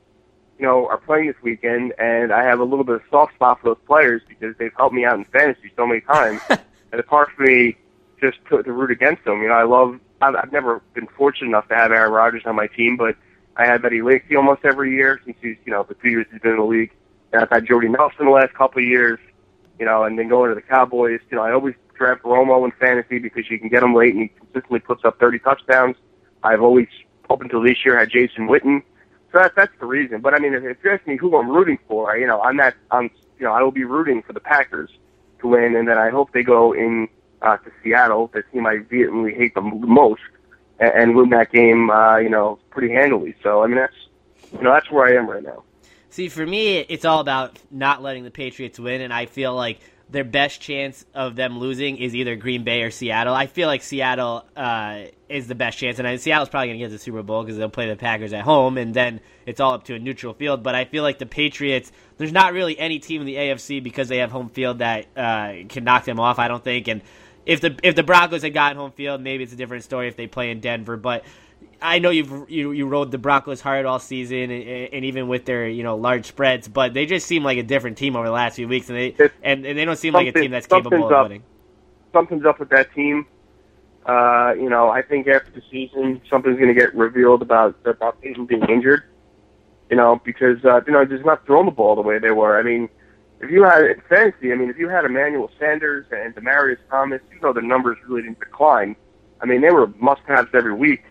you 0.60 0.66
know, 0.66 0.88
are 0.88 0.98
playing 0.98 1.28
this 1.28 1.36
weekend, 1.42 1.94
and 1.98 2.32
I 2.32 2.44
have 2.44 2.60
a 2.60 2.64
little 2.64 2.84
bit 2.84 2.96
of 2.96 3.02
soft 3.10 3.36
spot 3.36 3.62
for 3.62 3.70
those 3.70 3.84
players 3.86 4.22
because 4.28 4.56
they've 4.58 4.74
helped 4.76 4.94
me 4.94 5.06
out 5.06 5.16
in 5.16 5.26
fantasy 5.26 5.72
so 5.76 5.86
many 5.86 6.02
times, 6.02 6.42
and 6.50 6.60
it's 6.94 7.10
hard 7.10 7.30
for 7.36 7.44
me 7.44 7.78
just 8.20 8.38
to, 8.50 8.64
to 8.64 8.72
root 8.72 8.92
against 8.92 9.24
them. 9.24 9.42
You 9.42 9.50
know, 9.50 9.56
I 9.56 9.64
love. 9.64 10.00
I've, 10.22 10.52
never 10.52 10.82
been 10.94 11.08
fortunate 11.08 11.50
enough 11.50 11.68
to 11.70 11.76
have 11.76 11.92
Aaron 11.92 12.12
Rodgers 12.12 12.44
on 12.46 12.56
my 12.56 12.68
team, 12.68 12.98
but 12.98 13.16
I 13.56 13.66
had 13.66 13.84
Eddie 13.86 14.02
Lacy 14.02 14.36
almost 14.36 14.62
every 14.64 14.94
year 14.96 15.20
since 15.26 15.38
he's, 15.42 15.58
you 15.66 15.72
know, 15.72 15.84
the 15.84 15.96
two 15.96 16.10
years 16.10 16.26
he's 16.32 16.42
been 16.42 16.52
in 16.52 16.58
the 16.58 16.64
league. 16.64 16.92
And 17.32 17.42
I've 17.42 17.50
had 17.50 17.66
Jordy 17.66 17.90
Nelson 17.90 18.26
the 18.26 18.32
last 18.32 18.54
couple 18.54 18.82
of 18.82 18.88
years, 18.88 19.20
you 19.80 19.86
know, 19.86 20.04
and 20.04 20.18
then 20.18 20.28
going 20.28 20.50
to 20.50 20.56
the 20.56 20.62
Cowboys. 20.62 21.20
You 21.30 21.38
know, 21.38 21.44
I 21.44 21.52
always 21.52 21.76
draft 21.96 22.24
Romo 22.24 22.64
in 22.66 22.72
fantasy 22.80 23.20
because 23.20 23.50
you 23.50 23.60
can 23.60 23.70
get 23.70 23.84
him 23.84 23.94
late 23.94 24.14
and 24.14 24.24
he 24.24 24.28
consistently 24.30 24.80
puts 24.80 25.04
up 25.06 25.20
30 25.20 25.40
touchdowns. 25.40 25.96
I've 26.44 26.62
always, 26.62 26.88
up 27.30 27.42
until 27.42 27.62
this 27.62 27.78
year, 27.86 28.00
had 28.00 28.10
Jason 28.10 28.48
Witten. 28.48 28.84
So 29.32 29.40
that, 29.40 29.54
that's 29.56 29.74
the 29.80 29.86
reason. 29.86 30.22
But 30.22 30.34
I 30.34 30.40
mean, 30.40 30.54
if, 30.54 30.64
if 30.64 30.78
you 30.84 30.92
ask 30.92 31.06
me 31.06 31.18
who 31.18 31.36
I'm 31.38 31.50
rooting 31.50 31.80
for, 31.88 32.16
you 32.16 32.28
know, 32.28 32.42
I'm 32.42 32.56
not, 32.56 32.74
I'm, 32.92 33.10
you 33.38 33.46
know, 33.46 33.52
I 33.52 33.62
will 33.62 33.72
be 33.72 33.84
rooting 33.84 34.24
for 34.24 34.34
the 34.34 34.40
Packers 34.40 34.90
to 35.42 35.48
win, 35.48 35.76
and 35.76 35.88
then 35.88 35.98
I 35.98 36.10
hope 36.10 36.32
they 36.32 36.44
go 36.44 36.74
in 36.74 37.08
uh, 37.42 37.58
to 37.58 37.72
Seattle, 37.84 38.30
the 38.34 38.44
team 38.52 38.66
I 38.66 38.78
vehemently 38.78 39.34
hate 39.34 39.54
the 39.54 39.62
most, 39.62 40.22
and, 40.80 40.92
and 40.92 41.16
win 41.16 41.30
that 41.30 41.52
game, 41.52 41.90
uh, 41.90 42.18
you 42.18 42.30
know, 42.30 42.60
pretty 42.70 42.94
handily. 42.94 43.36
So 43.44 43.64
I 43.64 43.68
mean, 43.68 43.78
that's 43.78 43.96
you 44.54 44.62
know, 44.62 44.74
that's 44.74 44.90
where 44.92 45.08
I 45.08 45.18
am 45.20 45.30
right 45.30 45.44
now. 45.44 45.64
See, 46.10 46.30
for 46.30 46.46
me, 46.46 46.80
it's 46.80 47.06
all 47.06 47.20
about 47.20 47.60
not 47.70 48.02
letting 48.02 48.24
the 48.24 48.32
Patriots 48.32 48.80
win, 48.80 49.02
and 49.02 49.14
I 49.14 49.26
feel 49.26 49.54
like 49.54 49.80
their 50.10 50.24
best 50.24 50.62
chance 50.62 51.06
of 51.14 51.36
them 51.36 51.60
losing 51.60 51.98
is 51.98 52.16
either 52.16 52.36
Green 52.36 52.64
Bay 52.64 52.82
or 52.82 52.92
Seattle. 52.92 53.34
I 53.34 53.48
feel 53.48 53.68
like 53.68 53.82
Seattle 53.82 54.46
uh, 54.56 55.02
is 55.28 55.48
the 55.48 55.56
best 55.56 55.78
chance, 55.78 56.00
and 56.00 56.20
Seattle's 56.20 56.50
probably 56.50 56.70
going 56.70 56.80
to 56.80 56.86
get 56.86 56.92
the 56.92 57.00
Super 57.00 57.24
Bowl 57.24 57.44
because 57.44 57.58
they'll 57.58 57.70
play 57.70 57.90
the 57.90 57.98
Packers 57.98 58.32
at 58.32 58.44
home, 58.44 58.78
and 58.78 58.94
then 58.94 59.20
it's 59.46 59.60
all 59.60 59.74
up 59.74 59.84
to 59.86 59.96
a 59.96 60.00
neutral 60.00 60.34
field. 60.34 60.64
But 60.64 60.76
I 60.76 60.86
feel 60.86 61.04
like 61.04 61.20
the 61.20 61.26
Patriots, 61.26 61.92
there's 62.18 62.32
not 62.32 62.54
really 62.54 62.80
any 62.80 63.00
team 63.00 63.22
in 63.22 63.28
the 63.28 63.36
AFC 63.36 63.84
because 63.84 64.08
they 64.08 64.18
have 64.18 64.32
home 64.32 64.50
field 64.50 64.80
that 64.80 65.08
uh, 65.18 65.68
can 65.68 65.84
knock 65.84 66.06
them 66.06 66.20
off. 66.20 66.40
I 66.40 66.48
don't 66.48 66.64
think, 66.64 66.88
and 66.88 67.02
if 67.48 67.62
the 67.62 67.76
if 67.82 67.96
the 67.96 68.04
Broncos 68.04 68.44
had 68.44 68.54
gotten 68.54 68.78
home 68.78 68.92
field, 68.92 69.22
maybe 69.22 69.44
it's 69.44 69.54
a 69.54 69.56
different 69.56 69.84
story 69.84 70.08
if 70.08 70.18
they 70.18 70.28
play 70.28 70.52
in 70.52 70.60
Denver. 70.60 70.98
But 70.98 71.24
I 71.82 72.00
know 72.00 72.10
you've 72.10 72.50
you, 72.50 72.74
you 72.74 72.86
rode 72.86 73.10
the 73.10 73.18
Broncos 73.18 73.62
hard 73.62 73.86
all 73.86 74.00
season, 74.00 74.52
and, 74.52 74.94
and, 74.94 75.06
even 75.06 75.30
with 75.30 75.46
their 75.46 75.68
you 75.68 75.82
know 75.82 75.96
large 75.96 76.26
spreads, 76.26 76.68
but 76.68 76.94
they 76.94 77.06
just 77.06 77.26
seem 77.26 77.44
like 77.44 77.58
a 77.58 77.64
different 77.64 77.98
team 77.98 78.16
over 78.18 78.26
the 78.26 78.34
last 78.34 78.56
few 78.56 78.68
weeks, 78.68 78.90
and 78.90 78.98
they 78.98 79.16
and, 79.42 79.66
and 79.66 79.78
they 79.78 79.86
don't 79.86 79.98
seem 79.98 80.14
like 80.14 80.28
a 80.28 80.34
team 80.34 80.52
that's 80.52 80.68
capable 80.68 81.06
of 81.06 81.24
winning. 81.24 81.44
Something's 82.12 82.46
up 82.46 82.60
with 82.60 82.70
that 82.70 82.94
team. 82.94 83.26
Uh, 84.06 84.54
you 84.54 84.70
know, 84.70 84.90
I 84.90 85.02
think 85.02 85.28
after 85.28 85.52
the 85.52 85.62
season, 85.72 86.22
something's 86.30 86.58
going 86.58 86.74
to 86.74 86.80
get 86.80 86.94
revealed 86.96 87.42
about 87.42 87.76
about 87.86 88.22
Peyton 88.22 88.46
being 88.46 88.64
injured. 88.70 89.04
You 89.90 89.96
know, 89.96 90.20
because 90.26 90.64
uh, 90.66 90.82
you 90.86 90.92
know, 90.92 91.06
just 91.06 91.26
not 91.26 91.46
throwing 91.46 91.66
the 91.66 91.72
ball 91.72 91.96
the 91.96 92.02
way 92.02 92.20
they 92.20 92.32
were. 92.32 92.60
I 92.60 92.64
mean, 92.64 92.90
if 93.40 93.52
you 93.52 93.64
had 93.64 93.84
in 93.84 94.02
fantasy, 94.10 94.52
I 94.52 94.56
mean, 94.56 94.70
if 94.70 94.78
you 94.78 94.90
had 94.90 95.06
Emmanuel 95.06 95.52
Sanders 95.60 96.06
and 96.12 96.36
Demaryius 96.36 96.80
Thomas, 96.90 97.22
you 97.32 97.40
know 97.40 97.54
the 97.54 97.62
numbers 97.62 97.98
really 98.08 98.24
didn't 98.24 98.40
decline. 98.40 98.96
I 99.42 99.46
mean, 99.46 99.62
they 99.62 99.70
were 99.70 99.88
must-haves 100.00 100.50
every 100.54 100.74
week. 100.74 101.04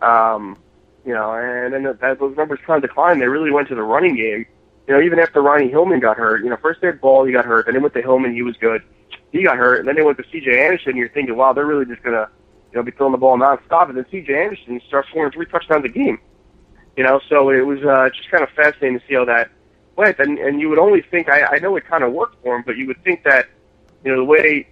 Um, 0.00 0.56
you 1.04 1.12
know, 1.12 1.32
and 1.34 1.72
then 1.72 1.86
as 1.86 2.18
those 2.18 2.36
numbers 2.36 2.58
kind 2.66 2.82
of 2.82 2.88
declined, 2.88 3.20
they 3.20 3.26
really 3.26 3.50
went 3.50 3.68
to 3.68 3.74
the 3.74 3.82
running 3.82 4.16
game. 4.16 4.46
You 4.86 4.94
know, 4.94 5.00
even 5.02 5.18
after 5.18 5.42
Ronnie 5.42 5.68
Hillman 5.68 6.00
got 6.00 6.16
hurt, 6.16 6.42
you 6.42 6.48
know, 6.48 6.56
first 6.56 6.80
they 6.80 6.86
had 6.86 7.00
Ball, 7.00 7.24
he 7.24 7.32
got 7.32 7.44
hurt, 7.44 7.66
then 7.66 7.74
they 7.74 7.80
went 7.80 7.94
to 7.94 8.02
Hillman, 8.02 8.32
he 8.32 8.42
was 8.42 8.56
good. 8.56 8.82
He 9.32 9.42
got 9.42 9.58
hurt, 9.58 9.80
and 9.80 9.88
then 9.88 9.96
they 9.96 10.02
went 10.02 10.16
to 10.16 10.24
C.J. 10.32 10.64
Anderson, 10.64 10.90
and 10.90 10.98
you're 10.98 11.10
thinking, 11.10 11.36
wow, 11.36 11.52
they're 11.52 11.66
really 11.66 11.84
just 11.84 12.02
gonna, 12.02 12.28
you 12.72 12.78
know, 12.78 12.82
be 12.82 12.92
throwing 12.92 13.12
the 13.12 13.18
ball 13.18 13.36
nonstop. 13.36 13.90
And 13.90 13.98
then 13.98 14.06
C.J. 14.10 14.34
Anderson 14.34 14.80
starts 14.88 15.08
scoring 15.10 15.32
three 15.32 15.44
touchdowns 15.44 15.84
a 15.84 15.88
game. 15.88 16.18
You 16.96 17.04
know, 17.04 17.20
so 17.28 17.50
it 17.50 17.60
was 17.60 17.80
uh, 17.84 18.08
just 18.16 18.30
kind 18.30 18.42
of 18.42 18.50
fascinating 18.50 18.98
to 18.98 19.06
see 19.06 19.14
how 19.14 19.26
that 19.26 19.50
went. 19.98 20.18
And, 20.18 20.38
and 20.38 20.60
you 20.60 20.70
would 20.70 20.78
only 20.78 21.02
think, 21.02 21.28
I, 21.28 21.56
I 21.56 21.58
know 21.58 21.76
it 21.76 21.84
kind 21.86 22.02
of 22.02 22.12
worked 22.12 22.42
for 22.42 22.56
him, 22.56 22.62
but 22.64 22.78
you 22.78 22.86
would 22.86 23.02
think 23.04 23.24
that, 23.24 23.48
you 24.04 24.10
know, 24.10 24.16
the 24.16 24.24
way, 24.24 24.66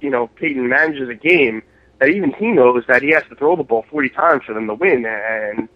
you 0.00 0.10
know, 0.10 0.28
Peyton 0.28 0.68
manages 0.68 1.08
a 1.08 1.14
game, 1.14 1.62
that 2.02 2.08
even 2.08 2.32
he 2.32 2.48
knows 2.48 2.82
that 2.88 3.00
he 3.00 3.10
has 3.10 3.22
to 3.28 3.36
throw 3.36 3.54
the 3.54 3.62
ball 3.62 3.84
40 3.88 4.08
times 4.08 4.42
for 4.44 4.54
them 4.54 4.66
to 4.66 4.74
win, 4.74 5.06
and 5.06 5.60
you 5.60 5.68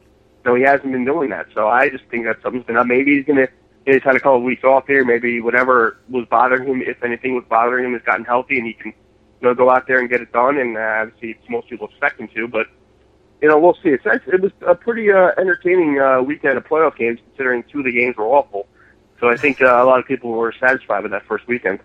know, 0.44 0.54
he 0.56 0.64
hasn't 0.64 0.90
been 0.90 1.04
doing 1.04 1.30
that. 1.30 1.46
So 1.54 1.68
I 1.68 1.88
just 1.88 2.04
think 2.06 2.24
that 2.24 2.42
something's 2.42 2.66
been 2.66 2.76
up. 2.76 2.88
Maybe 2.88 3.16
he's 3.16 3.26
to 3.26 3.48
he's 3.84 4.02
had 4.02 4.16
a 4.16 4.18
couple 4.18 4.38
of 4.38 4.42
weeks 4.42 4.64
off 4.64 4.88
here. 4.88 5.04
Maybe 5.04 5.40
whatever 5.40 5.98
was 6.08 6.26
bothering 6.28 6.66
him, 6.66 6.82
if 6.82 7.00
anything 7.04 7.36
was 7.36 7.44
bothering 7.48 7.84
him, 7.84 7.92
has 7.92 8.02
gotten 8.02 8.24
healthy, 8.24 8.58
and 8.58 8.66
he 8.66 8.72
can 8.72 8.92
you 9.40 9.48
know 9.48 9.54
go 9.54 9.70
out 9.70 9.86
there 9.86 10.00
and 10.00 10.10
get 10.10 10.20
it 10.20 10.32
done. 10.32 10.58
And 10.58 10.76
uh, 10.76 10.80
obviously, 10.80 11.38
most 11.48 11.68
people 11.68 11.86
expect 11.86 12.18
him 12.18 12.26
to, 12.34 12.48
but 12.48 12.66
you 13.42 13.48
know, 13.48 13.58
we'll 13.58 13.74
see. 13.82 13.90
It's, 13.90 14.04
it 14.06 14.40
was 14.40 14.52
a 14.66 14.74
pretty 14.74 15.10
uh, 15.10 15.30
entertaining 15.38 15.98
uh, 15.98 16.22
weekend 16.22 16.56
of 16.56 16.64
playoff 16.64 16.96
games, 16.96 17.20
considering 17.28 17.64
two 17.70 17.80
of 17.80 17.84
the 17.84 17.92
games 17.92 18.16
were 18.16 18.26
awful. 18.26 18.66
So 19.20 19.28
I 19.28 19.36
think 19.36 19.60
uh, 19.60 19.66
a 19.66 19.84
lot 19.84 19.98
of 19.98 20.06
people 20.06 20.30
were 20.30 20.52
satisfied 20.58 21.02
with 21.02 21.12
that 21.12 21.24
first 21.26 21.46
weekend. 21.46 21.80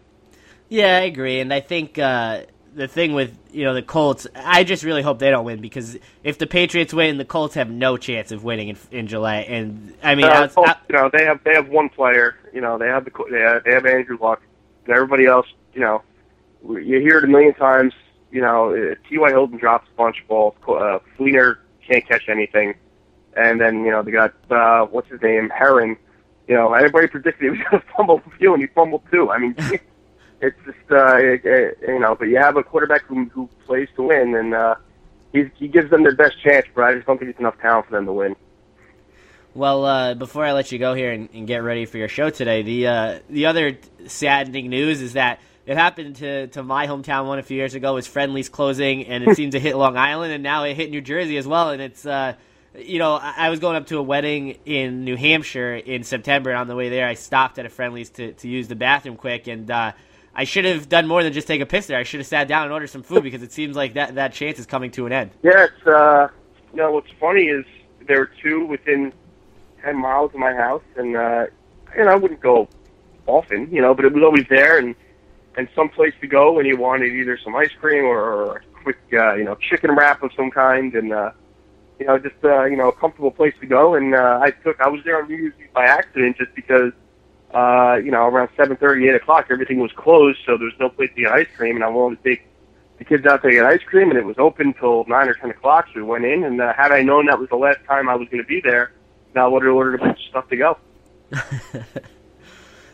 Yeah, 0.70 0.98
I 0.98 1.02
agree, 1.02 1.40
and 1.40 1.54
I 1.54 1.60
think 1.60 1.98
uh, 2.00 2.44
the 2.74 2.88
thing 2.88 3.14
with 3.14 3.38
you 3.52 3.66
know 3.66 3.74
the 3.74 3.82
Colts, 3.82 4.28
I 4.36 4.64
just 4.64 4.84
really 4.84 5.02
hope 5.02 5.20
they 5.20 5.30
don't 5.30 5.46
win 5.46 5.62
because 5.62 5.98
if 6.24 6.38
the 6.38 6.48
Patriots 6.48 6.94
win, 6.94 7.18
the 7.18 7.26
Colts 7.26 7.56
have 7.56 7.70
no 7.70 7.98
chance 7.98 8.32
of 8.32 8.44
winning 8.44 8.70
in, 8.70 8.78
in 8.92 9.08
July. 9.08 9.38
And 9.38 9.94
I 10.02 10.16
mean, 10.16 10.26
uh, 10.26 10.48
Colts, 10.48 10.72
you 10.90 10.96
know, 10.96 11.10
they 11.12 11.26
have 11.26 11.44
they 11.44 11.54
have 11.54 11.68
one 11.68 11.90
player. 11.90 12.38
You 12.54 12.62
know, 12.62 12.78
they 12.78 12.88
have 12.88 13.06
the 13.06 13.12
they 13.30 13.40
have, 13.40 13.64
they 13.64 13.72
have 13.72 13.86
Andrew 13.86 14.18
Luck. 14.20 14.42
And 14.86 14.96
everybody 14.96 15.26
else, 15.26 15.46
you 15.74 15.82
know, 15.82 16.02
you 16.68 17.00
hear 17.00 17.20
it 17.20 17.24
a 17.24 17.28
million 17.28 17.54
times. 17.54 17.94
You 18.32 18.42
know, 18.42 18.74
uh, 18.74 18.96
T.Y. 19.10 19.30
Hilton 19.30 19.58
drops 19.58 19.88
a 19.94 19.98
bunch 19.98 20.22
of 20.22 20.28
balls. 20.28 20.56
Uh, 20.68 21.00
Fleener 21.18 21.58
can't 21.88 22.08
catch 22.08 22.30
anything. 22.30 22.76
And 23.36 23.60
then, 23.60 23.86
you 23.86 23.92
know, 23.92 24.04
they 24.04 24.12
got, 24.12 24.34
uh, 24.50 24.86
what's 24.86 25.10
his 25.10 25.22
name, 25.22 25.50
Herron. 25.50 25.98
You 26.48 26.56
know, 26.56 26.74
everybody 26.74 27.08
predicted 27.08 27.44
he 27.44 27.50
was 27.50 27.60
going 27.70 27.82
to 27.82 27.88
fumble 27.96 28.22
a 28.26 28.38
few, 28.38 28.54
and 28.54 28.62
he 28.62 28.68
fumbled 28.68 29.04
two. 29.12 29.30
I 29.30 29.38
mean, 29.38 29.56
it's 30.42 30.58
just, 30.66 30.92
uh, 30.92 31.18
it, 31.18 31.46
it, 31.46 31.78
you 31.88 32.00
know, 32.00 32.16
but 32.16 32.26
you 32.26 32.38
have 32.38 32.58
a 32.58 32.64
quarterback 32.64 33.04
who, 33.04 33.26
who 33.26 33.50
plays 33.66 33.88
to 33.96 34.04
win, 34.04 34.36
and, 34.36 34.54
uh, 34.54 34.76
he's, 35.34 35.48
he 35.56 35.68
gives 35.68 35.90
them 35.90 36.04
their 36.04 36.16
best 36.16 36.42
chance, 36.42 36.66
but 36.76 36.84
I 36.84 36.94
just 36.96 37.08
don't 37.08 37.18
think 37.18 37.32
it's 37.32 37.40
enough 37.40 37.60
talent 37.60 37.88
for 37.88 37.92
them 37.94 38.06
to 38.06 38.14
win. 38.14 38.36
Well, 39.54 39.86
uh, 39.86 40.14
before 40.14 40.46
I 40.46 40.54
let 40.54 40.72
you 40.72 40.80
go 40.80 40.94
here 40.94 41.12
and, 41.12 41.28
and, 41.34 41.46
get 41.46 41.58
ready 41.58 41.86
for 41.86 41.98
your 41.98 42.08
show 42.08 42.30
today, 42.30 42.62
the 42.62 42.88
uh, 42.88 43.20
the 43.30 43.48
other 43.48 43.78
saddening 44.08 44.70
news 44.70 45.02
is 45.02 45.14
that 45.14 45.42
it 45.66 45.78
happened 45.78 46.18
to, 46.18 46.48
to 46.48 46.64
my 46.64 46.88
hometown 46.88 47.28
one 47.28 47.40
a 47.40 47.44
few 47.44 47.58
years 47.58 47.76
ago. 47.76 47.94
Was 47.94 48.08
Friendly's 48.08 48.50
closing, 48.50 49.06
and 49.06 49.24
it 49.24 49.36
seemed 49.38 49.54
to 49.54 49.60
hit 49.60 49.76
Long 49.76 49.98
Island, 49.98 50.34
and 50.34 50.44
now 50.44 50.64
it 50.64 50.76
hit 50.76 50.90
New 50.90 51.02
Jersey 51.02 51.38
as 51.38 51.48
well. 51.48 51.70
And 51.70 51.82
it's 51.82 52.06
uh, 52.06 52.34
you 52.78 53.00
know 53.00 53.14
I, 53.14 53.50
was 53.50 53.60
going 53.60 53.76
up 53.76 53.88
to 53.88 53.98
a 53.98 54.04
wedding 54.04 54.58
in 54.66 55.04
New 55.04 55.16
Hampshire 55.16 55.76
in 55.76 56.04
September, 56.04 56.50
and 56.50 56.60
on 56.60 56.68
the 56.68 56.76
way 56.76 56.90
there, 56.90 57.08
I 57.08 57.14
stopped 57.14 57.60
at 57.60 57.66
a 57.66 57.70
Friendly's 57.70 58.10
to, 58.12 58.34
to 58.34 58.48
use 58.48 58.68
the 58.68 58.76
bathroom 58.76 59.18
quick, 59.18 59.48
and 59.48 59.70
uh, 59.70 59.92
I 60.34 60.46
should 60.46 60.66
have 60.66 60.90
done 60.90 61.08
more 61.08 61.24
than 61.24 61.34
just 61.34 61.48
take 61.48 61.62
a 61.62 61.66
piss 61.66 61.88
there. 61.88 62.00
I 62.00 62.04
should 62.04 62.20
have 62.20 62.28
sat 62.28 62.48
down 62.48 62.64
and 62.64 62.74
ordered 62.74 62.90
some 62.90 63.04
food 63.04 63.24
because 63.24 63.44
it 63.44 63.52
seems 63.52 63.76
like 63.76 63.94
that 63.94 64.16
that 64.16 64.34
chance 64.34 64.60
is 64.60 64.66
coming 64.66 64.92
to 64.92 65.06
an 65.06 65.12
end. 65.12 65.32
Yeah, 65.44 65.66
it's 65.66 65.88
uh, 65.88 66.28
you 66.72 66.78
know 66.78 66.92
what's 66.92 67.12
funny 67.20 67.46
is 67.46 67.66
there 68.08 68.22
are 68.22 68.32
two 68.42 68.66
within 68.66 69.14
ten 69.84 69.98
miles 69.98 70.34
of 70.34 70.40
my 70.40 70.54
house, 70.54 70.84
and 70.96 71.16
uh, 71.16 71.46
and 71.96 72.10
I 72.10 72.16
wouldn't 72.16 72.40
go 72.40 72.68
often, 73.28 73.70
you 73.72 73.82
know, 73.82 73.94
but 73.94 74.06
it 74.06 74.14
was 74.14 74.24
always 74.24 74.46
there 74.50 74.78
and 74.78 74.96
and 75.58 75.68
some 75.76 75.90
place 75.90 76.14
to 76.22 76.28
go 76.28 76.54
when 76.54 76.66
you 76.66 76.78
wanted 76.78 77.14
either 77.14 77.38
some 77.38 77.56
ice 77.56 77.72
cream 77.80 78.06
or 78.06 78.58
a 78.58 78.62
quick, 78.84 78.98
uh, 79.14 79.34
you 79.34 79.44
know, 79.44 79.56
chicken 79.56 79.92
wrap 79.92 80.24
of 80.24 80.32
some 80.36 80.52
kind, 80.52 80.94
and 80.96 81.14
uh, 81.14 81.32
you 82.00 82.06
know, 82.06 82.18
just 82.18 82.36
uh, 82.44 82.66
you 82.66 82.78
know, 82.78 82.90
a 82.90 82.94
comfortable 82.94 83.32
place 83.32 83.54
to 83.60 83.68
go. 83.68 83.96
And 83.96 84.16
uh, 84.16 84.40
I 84.42 84.52
took, 84.52 84.80
I 84.80 84.88
was 84.88 85.04
there 85.04 85.22
on 85.22 85.28
New 85.28 85.36
Year's 85.36 85.54
Eve 85.60 85.74
by 85.74 85.86
accident, 85.86 86.38
just 86.38 86.54
because, 86.56 86.94
uh, 87.54 88.00
you 88.04 88.12
know, 88.12 88.26
around 88.26 88.50
seven 88.56 88.78
thirty, 88.78 89.08
eight 89.08 89.16
o'clock, 89.16 89.48
everything 89.50 89.80
was 89.80 89.92
closed, 89.92 90.40
so 90.46 90.58
there 90.58 90.66
was 90.66 90.80
no 90.80 90.90
place 90.90 91.10
to 91.16 91.22
get 91.22 91.32
ice 91.32 91.48
cream, 91.56 91.76
and 91.76 91.84
I 91.84 91.90
wanted 91.90 92.24
to 92.24 92.30
take 92.30 92.48
the 92.98 93.06
kids 93.06 93.26
out 93.26 93.42
to 93.44 93.52
get 93.52 93.66
ice 93.66 93.84
cream, 93.84 94.10
and 94.10 94.18
it 94.18 94.26
was 94.26 94.38
open 94.38 94.74
till 94.74 95.06
nine 95.06 95.28
or 95.28 95.34
ten 95.34 95.50
o'clock. 95.50 95.88
So 95.94 96.00
we 96.00 96.04
went 96.04 96.26
in, 96.26 96.44
and 96.44 96.62
uh, 96.62 96.74
had 96.74 96.92
I 96.92 97.02
known 97.02 97.26
that 97.26 97.40
was 97.40 97.50
the 97.50 97.56
last 97.56 97.80
time 97.88 98.08
I 98.10 98.16
was 98.16 98.28
going 98.30 98.44
to 98.44 98.48
be 98.48 98.62
there, 98.62 98.94
I 99.36 99.48
would 99.48 99.64
have 99.64 99.74
ordered 99.74 99.96
a 99.96 99.98
bunch 100.00 100.20
of 100.20 100.26
stuff 100.30 100.50
to 100.50 100.56
go. 100.56 100.78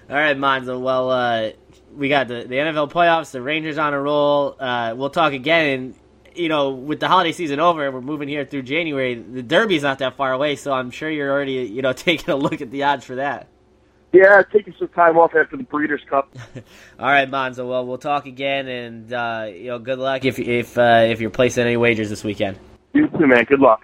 All 0.10 0.16
right, 0.16 0.38
Monzo. 0.38 0.80
Well, 0.80 1.12
uh, 1.12 1.52
we 1.98 2.10
got 2.10 2.28
the, 2.28 2.46
the 2.48 2.56
NFL 2.56 2.92
playoffs, 2.92 3.32
the 3.32 3.42
Rangers 3.42 3.78
on 3.78 3.94
a 3.94 4.00
roll. 4.00 4.56
Uh, 4.60 4.94
we'll 4.96 5.10
talk 5.10 5.34
again. 5.34 5.96
You 6.36 6.50
know, 6.50 6.70
with 6.70 7.00
the 7.00 7.08
holiday 7.08 7.32
season 7.32 7.60
over, 7.60 7.92
we're 7.92 8.00
moving 8.00 8.30
here 8.30 8.46
through 8.46 8.62
January. 8.62 9.16
The 9.16 9.42
Derby's 9.42 9.82
not 9.82 10.00
that 10.00 10.16
far 10.16 10.34
away, 10.34 10.56
so 10.56 10.72
I'm 10.72 10.92
sure 10.92 11.10
you're 11.10 11.32
already, 11.32 11.54
you 11.54 11.82
know, 11.82 11.94
taking 11.94 12.30
a 12.30 12.36
look 12.36 12.62
at 12.62 12.70
the 12.70 12.84
odds 12.84 13.06
for 13.06 13.16
that. 13.16 13.48
Yeah, 14.14 14.42
taking 14.54 14.74
some 14.80 14.88
time 14.90 15.18
off 15.18 15.36
after 15.36 15.58
the 15.58 15.64
Breeders' 15.64 16.02
Cup. 16.10 16.34
All 17.00 17.08
right, 17.08 17.30
Monzo. 17.30 17.68
Well, 17.68 17.86
we'll 17.86 17.98
talk 17.98 18.26
again, 18.26 18.68
and 18.68 19.12
uh, 19.12 19.48
you 19.52 19.66
know, 19.66 19.80
good 19.80 20.00
luck 20.00 20.24
if 20.24 20.40
if 20.40 20.78
uh, 20.78 21.06
if 21.08 21.20
you're 21.20 21.30
placing 21.30 21.66
any 21.66 21.76
wagers 21.76 22.10
this 22.10 22.24
weekend. 22.24 22.58
You 22.94 23.08
too, 23.10 23.28
man. 23.28 23.44
Good 23.44 23.60
luck. 23.60 23.82